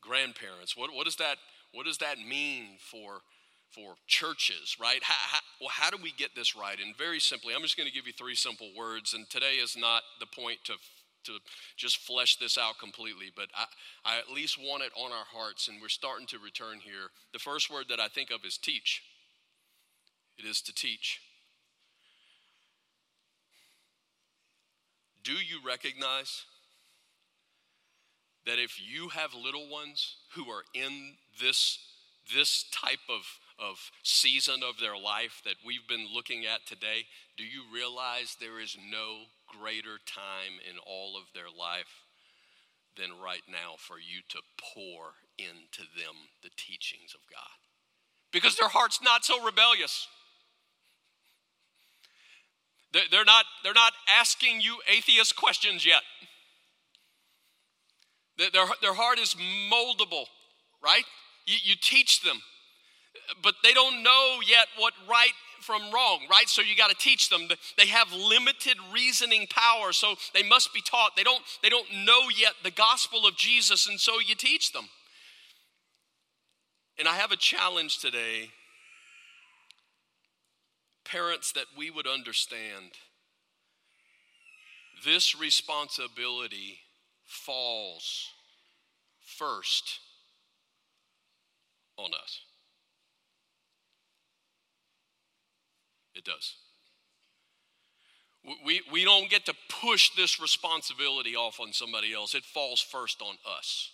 [0.00, 0.76] grandparents?
[0.76, 1.36] What, what does that
[1.72, 3.20] what does that mean for,
[3.70, 5.02] for churches, right?
[5.02, 6.76] How, how, well, how do we get this right?
[6.78, 9.76] And very simply, I'm just going to give you three simple words, and today is
[9.76, 10.74] not the point to
[11.24, 11.38] to
[11.76, 13.66] just flesh this out completely, but I,
[14.04, 17.10] I at least want it on our hearts, and we're starting to return here.
[17.32, 19.04] The first word that I think of is teach.
[20.38, 21.20] It is to teach.
[25.24, 26.44] Do you recognize
[28.44, 31.78] that if you have little ones who are in this,
[32.34, 33.22] this type of,
[33.58, 38.60] of season of their life that we've been looking at today, do you realize there
[38.60, 42.02] is no greater time in all of their life
[42.96, 44.38] than right now for you to
[44.74, 47.58] pour into them the teachings of God?
[48.32, 50.08] Because their heart's not so rebellious.
[52.92, 56.02] They're not, they're not asking you atheist questions yet.
[58.36, 59.34] Their, their heart is
[59.70, 60.24] moldable,
[60.82, 61.04] right?
[61.46, 62.40] You, you teach them,
[63.42, 66.48] but they don't know yet what right from wrong, right?
[66.48, 67.48] So you got to teach them.
[67.78, 71.12] They have limited reasoning power, so they must be taught.
[71.16, 74.88] They don't, they don't know yet the gospel of Jesus, and so you teach them.
[76.98, 78.50] And I have a challenge today
[81.04, 82.92] parents that we would understand
[85.04, 86.78] this responsibility
[87.24, 88.28] falls
[89.20, 89.98] first
[91.96, 92.40] on us.
[96.14, 96.54] It does.
[98.64, 102.34] We, we don't get to push this responsibility off on somebody else.
[102.34, 103.90] It falls first on us.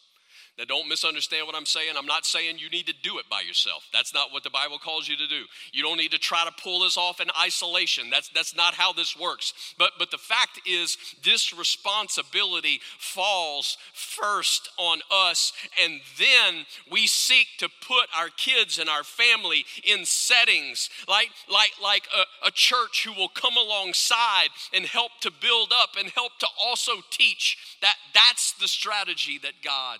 [0.58, 1.94] Now, don't misunderstand what I'm saying.
[1.96, 3.86] I'm not saying you need to do it by yourself.
[3.92, 5.44] That's not what the Bible calls you to do.
[5.72, 8.10] You don't need to try to pull this off in isolation.
[8.10, 9.74] That's, that's not how this works.
[9.78, 17.46] But, but the fact is, this responsibility falls first on us, and then we seek
[17.58, 23.06] to put our kids and our family in settings like, like, like a, a church
[23.06, 27.76] who will come alongside and help to build up and help to also teach.
[27.80, 29.98] That, that's the strategy that God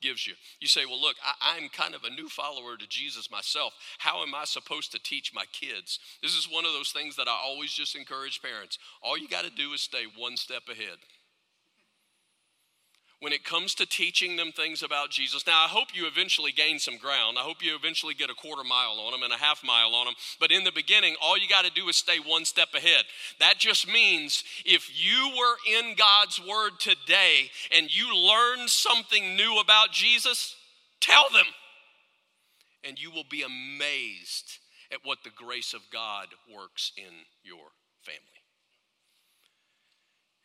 [0.00, 0.34] gives you.
[0.60, 3.74] You say, Well, look, I, am kind of a new follower to Jesus myself.
[3.98, 5.98] How am I supposed to teach my kids?
[6.22, 8.78] This is one of those things that I always just encourage parents.
[9.02, 10.98] All you got to do is stay one step ahead
[13.20, 15.46] when it comes to teaching them things about Jesus.
[15.46, 17.36] Now, I hope you eventually gain some ground.
[17.38, 20.06] I hope you eventually get a quarter mile on them and a half mile on
[20.06, 20.14] them.
[20.38, 23.04] But in the beginning, all you got to do is stay one step ahead.
[23.40, 29.58] That just means if you were in God's Word today and you learned something new
[29.58, 30.54] about Jesus,
[31.00, 31.46] tell them.
[32.84, 34.58] And you will be amazed
[34.92, 37.12] at what the grace of God works in
[37.42, 38.37] your family.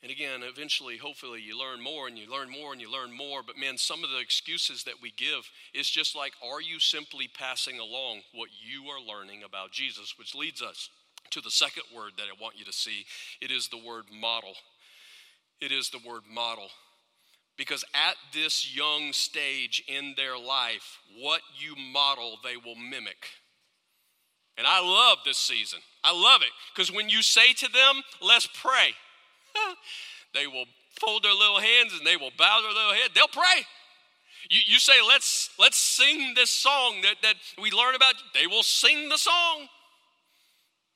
[0.04, 3.42] And again, eventually, hopefully, you learn more and you learn more and you learn more.
[3.42, 7.30] But man, some of the excuses that we give is just like, are you simply
[7.34, 10.16] passing along what you are learning about Jesus?
[10.20, 10.90] Which leads us
[11.32, 13.06] to the second word that I want you to see
[13.42, 14.54] it is the word model.
[15.62, 16.68] It is the word model.
[17.58, 23.28] Because at this young stage in their life, what you model, they will mimic.
[24.58, 25.80] And I love this season.
[26.04, 26.52] I love it.
[26.76, 28.94] Because when you say to them, let's pray,
[30.34, 30.66] they will
[31.00, 33.12] fold their little hands and they will bow their little head.
[33.14, 33.66] They'll pray.
[34.50, 38.16] You, you say, let's, let's sing this song that, that we learn about.
[38.34, 39.68] They will sing the song.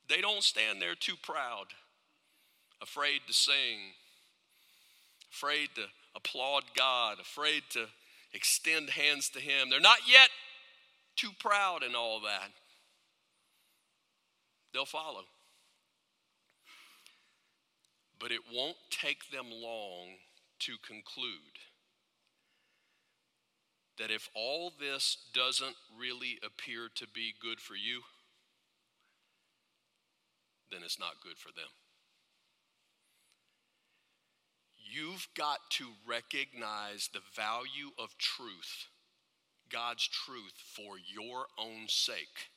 [0.09, 1.65] They don't stand there too proud,
[2.81, 3.93] afraid to sing,
[5.31, 5.83] afraid to
[6.15, 7.87] applaud God, afraid to
[8.33, 9.69] extend hands to Him.
[9.69, 10.29] They're not yet
[11.17, 12.51] too proud and all that.
[14.73, 15.23] They'll follow.
[18.19, 20.17] But it won't take them long
[20.59, 21.59] to conclude
[23.97, 28.01] that if all this doesn't really appear to be good for you,
[30.71, 31.69] then it's not good for them.
[34.89, 38.87] You've got to recognize the value of truth,
[39.69, 42.49] God's truth, for your own sake,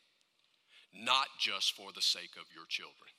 [0.94, 3.10] not just for the sake of your children.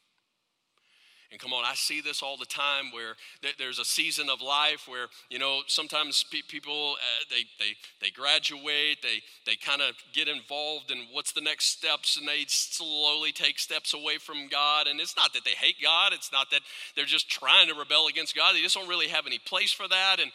[1.32, 3.16] And come on, I see this all the time where
[3.58, 7.72] there's a season of life where, you know, sometimes people, uh, they, they,
[8.02, 12.44] they graduate, they, they kind of get involved in what's the next steps, and they
[12.48, 14.88] slowly take steps away from God.
[14.88, 16.62] And it's not that they hate God, it's not that
[16.98, 18.54] they're just trying to rebel against God.
[18.54, 20.18] They just don't really have any place for that.
[20.20, 20.32] And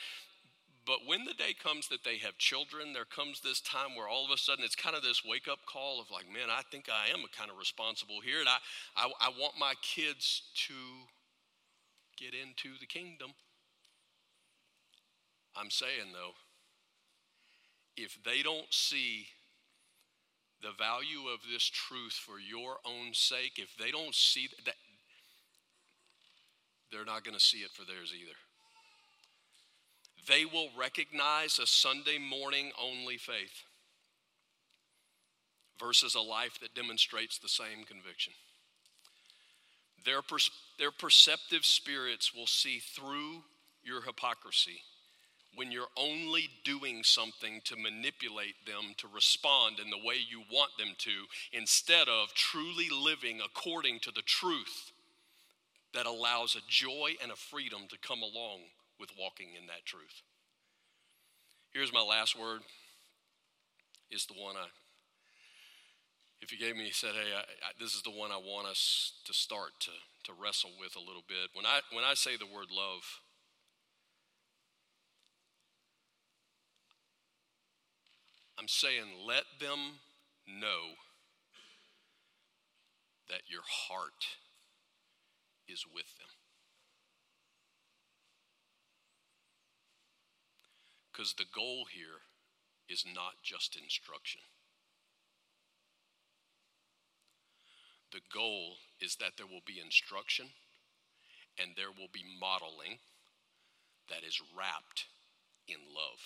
[0.86, 4.24] but when the day comes that they have children, there comes this time where all
[4.24, 6.88] of a sudden it's kind of this wake up call of like, man, I think
[6.88, 8.38] I am kind of responsible here.
[8.38, 8.58] And I,
[8.96, 10.74] I, I want my kids to
[12.16, 13.32] get into the kingdom.
[15.56, 16.34] I'm saying though,
[17.96, 19.26] if they don't see
[20.62, 24.74] the value of this truth for your own sake, if they don't see that,
[26.92, 28.36] they're not going to see it for theirs either
[30.28, 33.64] they will recognize a Sunday morning only faith
[35.78, 38.32] versus a life that demonstrates the same conviction.
[40.04, 40.20] Their,
[40.78, 43.42] their perceptive spirits will see through
[43.82, 44.80] your hypocrisy
[45.54, 50.70] when you're only doing something to manipulate them to respond in the way you want
[50.78, 51.10] them to,
[51.52, 54.92] instead of truly living according to the truth
[55.94, 58.60] that allows a joy and a freedom to come along
[58.98, 60.22] with walking in that truth.
[61.72, 62.60] Here's my last word
[64.10, 64.66] is the one I
[66.40, 69.14] if you gave me said hey I, I, this is the one i want us
[69.24, 69.90] to start to,
[70.24, 73.02] to wrestle with a little bit when i when i say the word love
[78.58, 80.00] i'm saying let them
[80.46, 80.94] know
[83.28, 84.38] that your heart
[85.68, 86.35] is with them
[91.16, 92.20] Because the goal here
[92.90, 94.42] is not just instruction.
[98.12, 100.46] The goal is that there will be instruction
[101.58, 102.98] and there will be modeling
[104.10, 105.06] that is wrapped
[105.66, 106.20] in love.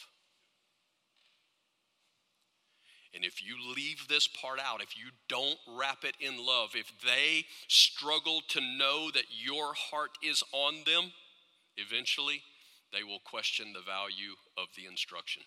[3.15, 6.93] And if you leave this part out, if you don't wrap it in love, if
[7.05, 11.13] they struggle to know that your heart is on them,
[11.77, 12.43] eventually
[12.93, 15.43] they will question the value of the instruction.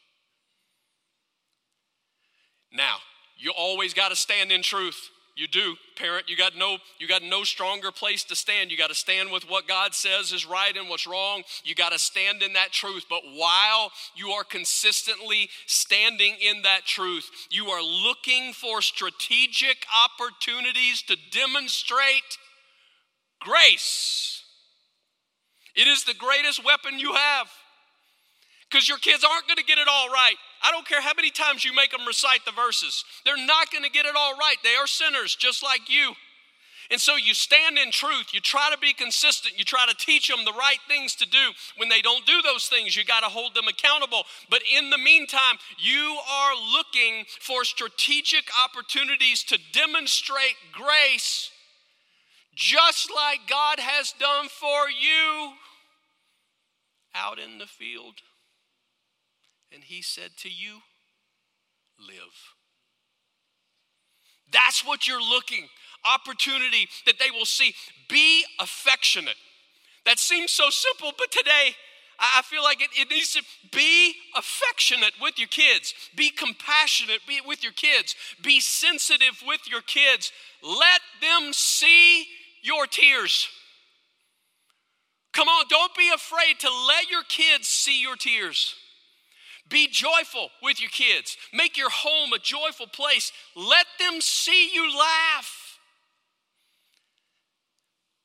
[2.71, 2.97] Now,
[3.37, 5.09] you always got to stand in truth.
[5.35, 6.29] You do, parent.
[6.29, 8.69] You got no you got no stronger place to stand.
[8.69, 11.41] You got to stand with what God says is right and what's wrong.
[11.63, 13.05] You got to stand in that truth.
[13.09, 21.01] But while you are consistently standing in that truth, you are looking for strategic opportunities
[21.03, 22.37] to demonstrate
[23.39, 24.42] grace.
[25.75, 27.47] It is the greatest weapon you have.
[28.69, 30.35] Because your kids aren't going to get it all right.
[30.63, 33.83] I don't care how many times you make them recite the verses, they're not going
[33.83, 34.55] to get it all right.
[34.63, 36.13] They are sinners just like you.
[36.91, 38.33] And so you stand in truth.
[38.33, 39.57] You try to be consistent.
[39.57, 41.51] You try to teach them the right things to do.
[41.77, 44.23] When they don't do those things, you got to hold them accountable.
[44.49, 51.51] But in the meantime, you are looking for strategic opportunities to demonstrate grace,
[52.55, 55.53] just like God has done for you
[57.15, 58.15] out in the field.
[59.71, 60.79] And he said to you,
[61.99, 62.55] Live.
[64.51, 65.67] That's what you're looking
[66.05, 67.73] opportunity that they will see.
[68.09, 69.37] Be affectionate.
[70.05, 71.75] That seems so simple, but today
[72.19, 77.39] I feel like it, it, needs to be affectionate with your kids, be compassionate be
[77.45, 80.31] with your kids, be sensitive with your kids.
[80.61, 82.27] Let them see
[82.63, 83.47] your tears.
[85.33, 88.75] Come on, don't be afraid to let your kids see your tears.
[89.69, 91.37] Be joyful with your kids.
[91.53, 93.31] Make your home a joyful place.
[93.55, 95.79] Let them see you laugh.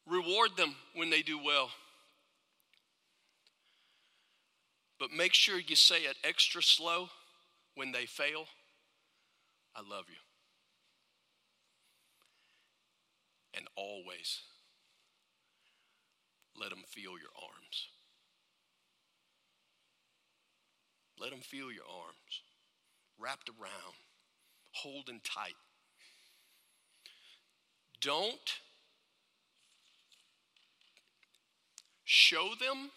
[0.07, 1.71] Reward them when they do well.
[4.99, 7.09] But make sure you say it extra slow
[7.77, 8.47] when they fail.
[9.75, 10.28] I love you.
[13.59, 14.41] And always
[16.57, 17.89] let them feel your arms.
[21.19, 22.43] Let them feel your arms
[23.19, 23.97] wrapped around,
[24.71, 25.57] holding tight.
[28.01, 28.61] Don't
[32.05, 32.91] show them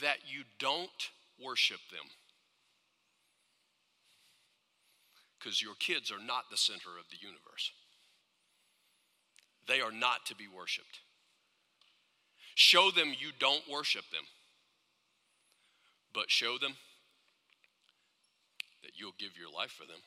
[0.00, 1.10] that you don't
[1.44, 2.06] worship them.
[5.38, 7.72] Because your kids are not the center of the universe,
[9.70, 10.98] they are not to be worshiped.
[12.56, 14.24] Show them you don't worship them,
[16.12, 16.74] but show them
[18.82, 20.02] that you'll give your life for them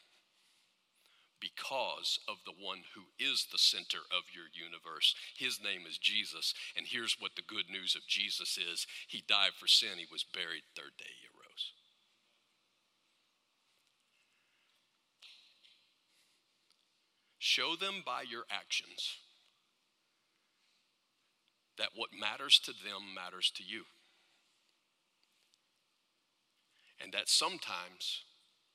[1.40, 5.16] because of the one who is the center of your universe.
[5.38, 6.54] His name is Jesus.
[6.76, 10.26] And here's what the good news of Jesus is He died for sin, He was
[10.34, 11.72] buried, third day He arose.
[17.40, 19.23] Show them by your actions
[21.78, 23.84] that what matters to them matters to you.
[27.02, 28.24] And that sometimes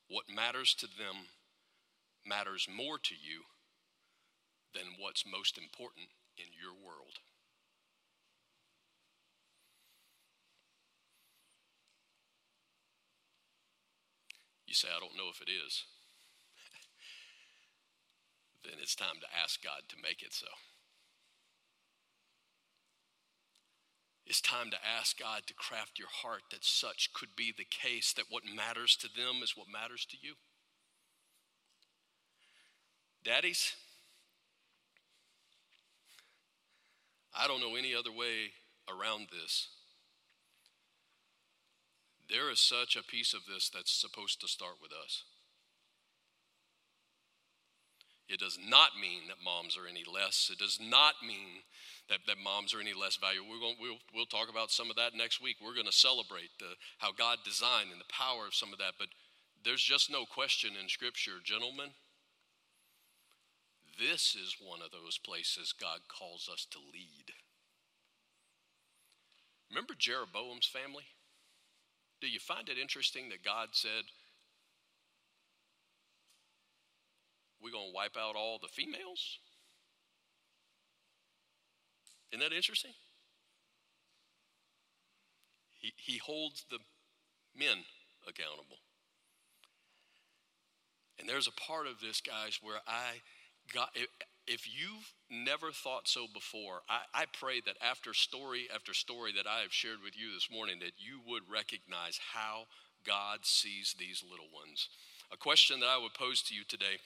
[0.09, 1.29] what matters to them
[2.27, 3.43] matters more to you
[4.75, 7.21] than what's most important in your world.
[14.67, 15.85] You say, I don't know if it is.
[18.65, 20.47] then it's time to ask God to make it so.
[24.29, 28.13] It's time to ask God to craft your heart that such could be the case,
[28.13, 30.35] that what matters to them is what matters to you.
[33.25, 33.73] Daddies,
[37.35, 38.53] I don't know any other way
[38.87, 39.69] around this.
[42.29, 45.25] There is such a piece of this that's supposed to start with us.
[48.29, 50.51] It does not mean that moms are any less.
[50.53, 51.65] It does not mean
[52.09, 53.49] that, that moms are any less valuable.
[53.49, 55.57] We're going, we'll, we'll talk about some of that next week.
[55.65, 58.95] We're going to celebrate the, how God designed and the power of some of that.
[58.99, 59.09] But
[59.65, 61.97] there's just no question in Scripture, gentlemen,
[63.99, 67.35] this is one of those places God calls us to lead.
[69.71, 71.05] Remember Jeroboam's family?
[72.21, 74.05] Do you find it interesting that God said,
[77.63, 79.39] We're going to wipe out all the females?
[82.33, 82.93] Isn't that interesting?
[85.81, 86.79] He, he holds the
[87.57, 87.79] men
[88.27, 88.79] accountable.
[91.19, 93.23] And there's a part of this, guys, where I
[93.75, 93.91] got,
[94.47, 99.47] if you've never thought so before, I, I, pray that after story after story that
[99.47, 102.67] I have shared with you this morning, that you would recognize how
[103.05, 104.89] God sees these little ones.
[105.33, 107.03] A question that I would pose to you today,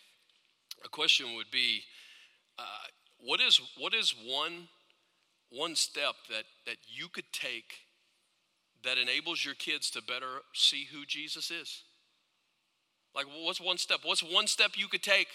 [0.85, 1.83] a question would be,
[2.59, 2.63] uh,
[3.19, 4.69] what is what is one
[5.51, 7.75] one step that, that you could take
[8.85, 11.83] that enables your kids to better see who Jesus is?
[13.15, 14.01] Like, what's one step?
[14.05, 15.29] What's one step you could take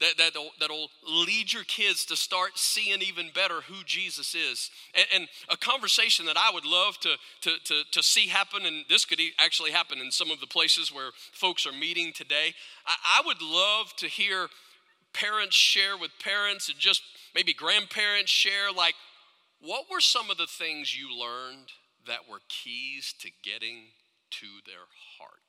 [0.00, 4.70] that, that'll, that'll lead your kids to start seeing even better who Jesus is?
[4.94, 8.84] And, and a conversation that I would love to, to, to, to, see happen, and
[8.88, 12.54] this could actually happen in some of the places where folks are meeting today.
[12.86, 14.48] I, I would love to hear
[15.14, 17.02] parents share with parents and just
[17.34, 18.94] maybe grandparents share, like,
[19.60, 21.72] what were some of the things you learned
[22.06, 23.88] that were keys to getting
[24.30, 24.84] to their
[25.18, 25.45] heart?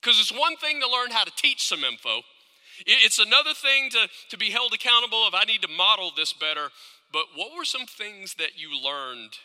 [0.00, 2.22] Because it's one thing to learn how to teach some info,
[2.86, 6.70] it's another thing to, to be held accountable if I need to model this better.
[7.12, 9.36] But what were some things that you learned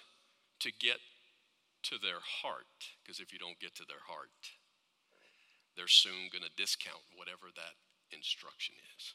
[0.59, 0.97] to get
[1.83, 2.95] to their heart?
[3.03, 4.29] Because if you don't get to their heart,
[5.75, 7.75] they're soon going to discount whatever that
[8.15, 9.13] instruction is.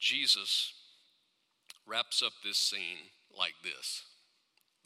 [0.00, 0.74] Jesus
[1.86, 4.02] wraps up this scene like this.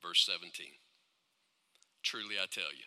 [0.03, 0.67] Verse 17
[2.03, 2.87] Truly I tell you,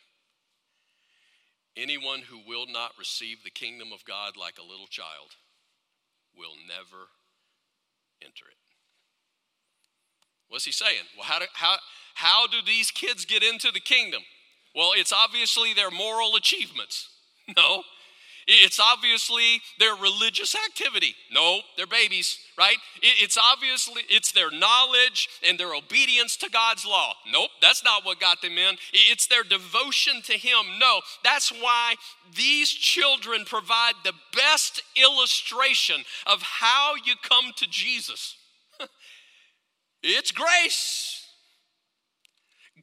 [1.77, 5.35] anyone who will not receive the kingdom of God like a little child
[6.35, 7.09] will never
[8.21, 8.57] enter it.
[10.49, 11.05] What's he saying?
[11.17, 11.77] Well, how do, how,
[12.15, 14.21] how do these kids get into the kingdom?
[14.75, 17.07] Well, it's obviously their moral achievements.
[17.57, 17.83] No,
[18.47, 21.15] it's obviously their religious activity.
[21.31, 22.77] No, they're babies, right?
[23.01, 27.13] It's obviously it's their knowledge and their obedience to God's law.
[27.31, 28.75] Nope, that's not what got them in.
[28.93, 30.79] It's their devotion to him.
[30.79, 31.95] No, that's why
[32.35, 38.37] these children provide the best illustration of how you come to Jesus.
[40.03, 41.20] it's grace.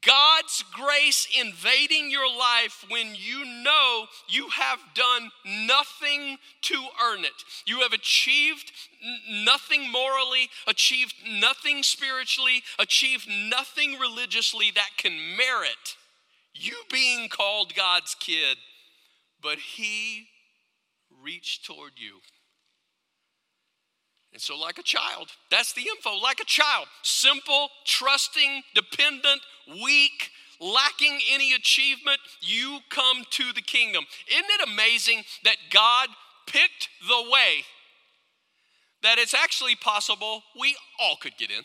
[0.00, 6.74] God's grace invading your life when you know you have done nothing to
[7.04, 7.44] earn it.
[7.66, 8.72] You have achieved
[9.30, 15.96] nothing morally, achieved nothing spiritually, achieved nothing religiously that can merit
[16.60, 18.58] you being called God's kid,
[19.42, 20.28] but He
[21.22, 22.18] reached toward you.
[24.32, 29.40] And so, like a child, that's the info, like a child, simple, trusting, dependent,
[29.82, 34.04] weak, lacking any achievement, you come to the kingdom.
[34.30, 36.08] Isn't it amazing that God
[36.46, 37.64] picked the way
[39.02, 41.62] that it's actually possible we all could get in?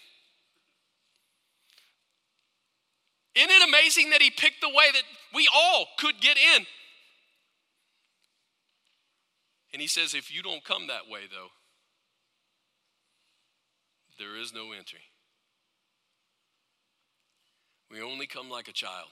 [3.35, 5.03] Isn't it amazing that He picked the way that
[5.33, 6.65] we all could get in?
[9.73, 11.49] And He says, if you don't come that way, though,
[14.17, 15.01] there is no entry.
[17.91, 19.11] We only come like a child.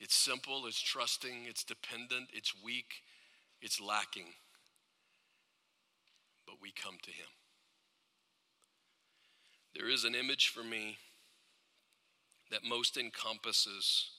[0.00, 3.02] It's simple, it's trusting, it's dependent, it's weak,
[3.60, 4.34] it's lacking.
[6.46, 7.26] But we come to Him.
[9.74, 10.98] There is an image for me
[12.50, 14.10] that most encompasses,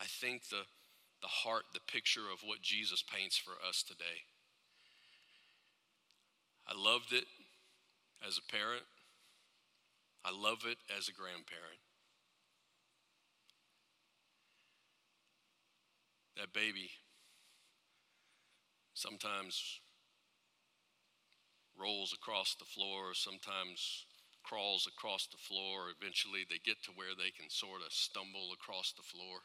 [0.00, 0.62] I think, the,
[1.22, 4.24] the heart, the picture of what Jesus paints for us today.
[6.68, 7.24] I loved it
[8.26, 8.84] as a parent,
[10.24, 11.80] I love it as a grandparent.
[16.36, 16.90] that baby
[18.94, 19.80] sometimes
[21.78, 24.06] rolls across the floor, sometimes
[24.44, 25.88] crawls across the floor.
[26.00, 29.40] Eventually, they get to where they can sort of stumble across the floor.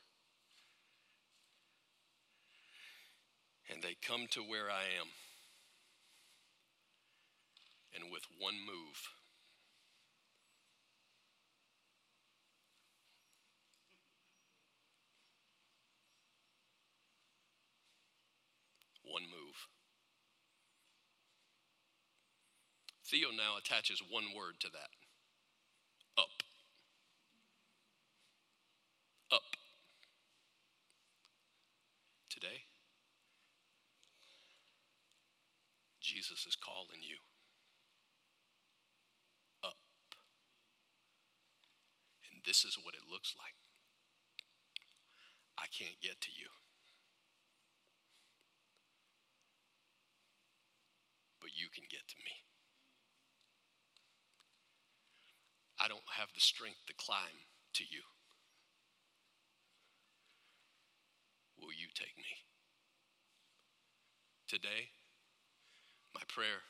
[3.69, 5.07] And they come to where I am.
[7.95, 8.97] And with one move,
[19.03, 19.67] one move.
[23.05, 24.91] Theo now attaches one word to that
[26.17, 26.43] up.
[29.31, 29.43] Up.
[32.29, 32.63] Today,
[36.01, 37.17] Jesus is calling you
[39.63, 39.75] up.
[42.30, 43.53] And this is what it looks like.
[45.57, 46.49] I can't get to you.
[51.39, 52.31] But you can get to me.
[55.79, 58.01] I don't have the strength to climb to you.
[61.57, 62.45] Will you take me?
[64.47, 64.89] Today,
[66.13, 66.65] my prayer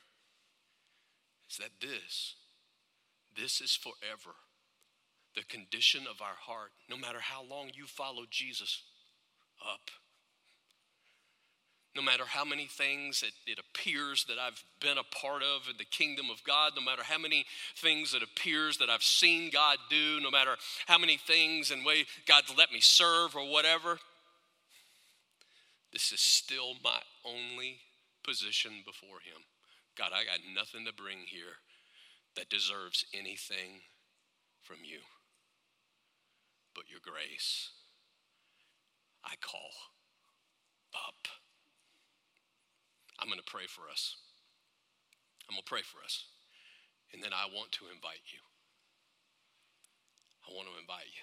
[1.50, 2.36] is that this,
[3.36, 4.36] this is forever
[5.34, 8.82] the condition of our heart, no matter how long you follow Jesus
[9.62, 9.90] up.
[11.94, 15.76] no matter how many things it, it, appears that I've been a part of in
[15.76, 17.44] the kingdom of God, no matter how many
[17.76, 20.56] things it appears that I've seen God do, no matter
[20.86, 23.98] how many things and way God's let me serve or whatever,
[25.92, 27.80] this is still my only
[28.24, 29.44] position before Him.
[29.98, 31.60] God, I got nothing to bring here
[32.36, 33.82] that deserves anything
[34.62, 35.00] from you
[36.74, 37.70] but your grace.
[39.24, 39.70] I call
[40.94, 41.28] up.
[43.20, 44.16] I'm going to pray for us.
[45.48, 46.26] I'm going to pray for us.
[47.12, 48.40] And then I want to invite you.
[50.42, 51.22] I want to invite you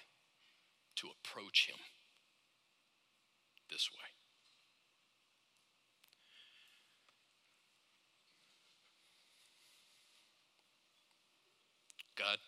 [1.02, 1.76] to approach him
[3.68, 4.08] this way.
[12.16, 12.38] God,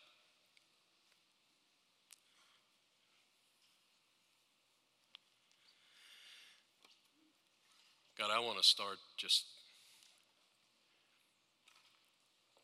[8.22, 9.46] God, I want to start just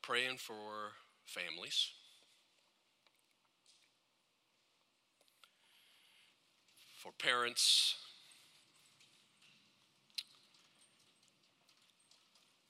[0.03, 0.55] praying for
[1.27, 1.91] families.
[7.03, 7.97] For parents,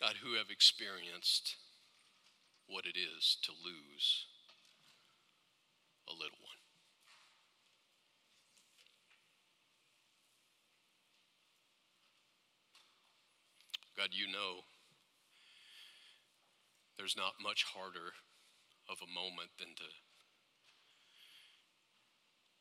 [0.00, 1.56] God, who have experienced
[2.68, 4.24] what it is to lose
[6.08, 6.47] a little one.
[13.98, 14.62] God, you know
[16.94, 18.14] there's not much harder
[18.86, 19.90] of a moment than to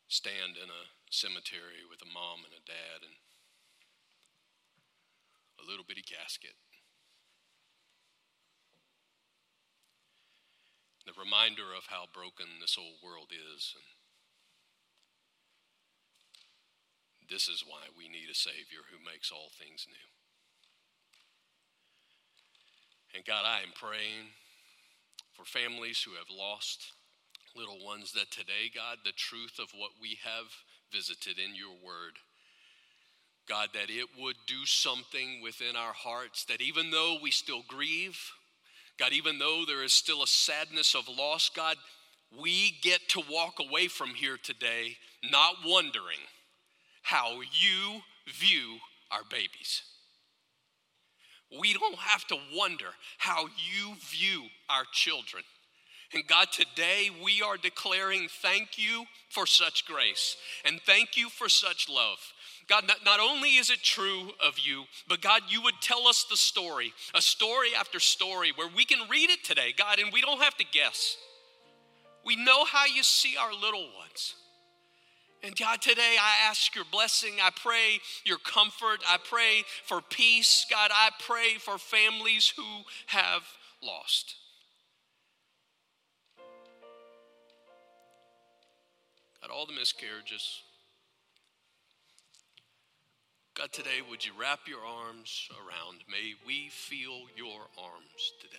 [0.10, 3.22] stand in a cemetery with a mom and a dad and
[5.62, 6.58] a little bitty casket.
[11.06, 13.78] The reminder of how broken this old world is.
[17.22, 20.17] And this is why we need a Savior who makes all things new.
[23.16, 24.32] And God, I am praying
[25.34, 26.94] for families who have lost
[27.56, 30.46] little ones that today, God, the truth of what we have
[30.92, 32.14] visited in your word,
[33.48, 38.20] God, that it would do something within our hearts, that even though we still grieve,
[39.00, 41.78] God, even though there is still a sadness of loss, God,
[42.42, 44.98] we get to walk away from here today
[45.32, 46.20] not wondering
[47.04, 48.78] how you view
[49.12, 49.84] our babies.
[51.52, 52.88] We don't have to wonder
[53.18, 55.44] how you view our children.
[56.14, 61.50] And God, today we are declaring thank you for such grace and thank you for
[61.50, 62.18] such love.
[62.68, 66.26] God, not, not only is it true of you, but God, you would tell us
[66.30, 70.22] the story, a story after story where we can read it today, God, and we
[70.22, 71.18] don't have to guess.
[72.26, 74.36] We know how you see our little ones.
[75.44, 77.36] And God, today I ask your blessing.
[77.42, 79.04] I pray your comfort.
[79.08, 80.66] I pray for peace.
[80.70, 83.44] God, I pray for families who have
[83.82, 84.36] lost.
[89.42, 90.64] God, all the miscarriages.
[93.56, 96.02] God, today would you wrap your arms around?
[96.10, 98.58] May we feel your arms today.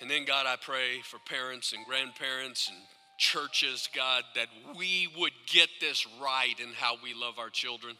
[0.00, 2.78] And then, God, I pray for parents and grandparents and
[3.22, 7.94] churches, God, that we would get this right in how we love our children.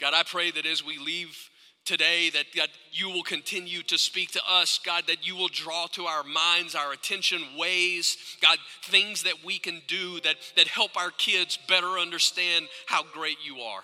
[0.00, 1.38] God, I pray that as we leave
[1.84, 5.86] today, that God, you will continue to speak to us, God, that you will draw
[5.92, 10.96] to our minds, our attention, ways, God, things that we can do that, that help
[10.96, 13.82] our kids better understand how great you are.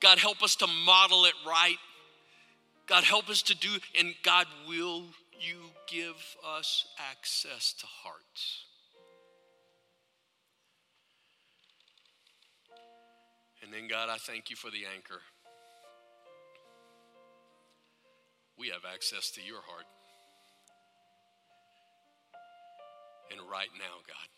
[0.00, 1.78] God, help us to model it right.
[2.86, 5.04] God, help us to do, and God will
[5.40, 5.56] you
[5.88, 8.64] give us access to hearts.
[13.62, 15.20] And then, God, I thank you for the anchor.
[18.58, 19.86] We have access to your heart.
[23.32, 24.28] And right now, God,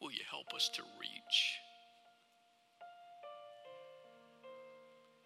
[0.00, 1.58] will you help us to reach?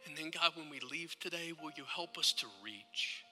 [0.06, 3.25] And then, God, when we leave today, will you help us to reach?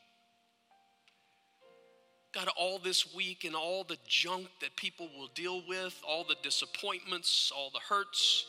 [2.34, 6.36] God, all this week and all the junk that people will deal with, all the
[6.42, 8.46] disappointments, all the hurts,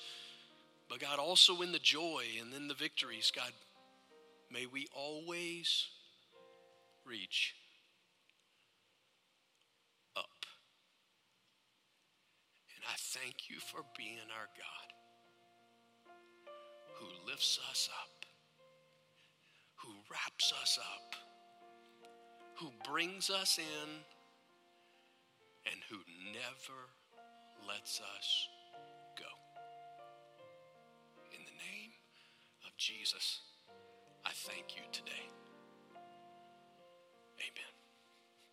[0.90, 3.52] but God, also in the joy and in the victories, God,
[4.52, 5.88] may we always
[7.06, 7.56] reach
[10.16, 10.46] up.
[12.76, 14.90] And I thank you for being our God
[16.96, 18.26] who lifts us up,
[19.76, 21.25] who wraps us up
[22.56, 23.89] who brings us in
[25.72, 25.97] and who
[26.34, 26.80] never
[27.68, 28.47] lets us
[29.18, 29.26] go.
[31.34, 31.91] In the name
[32.66, 33.41] of Jesus,
[34.26, 35.30] I thank you today.
[37.39, 37.75] Amen.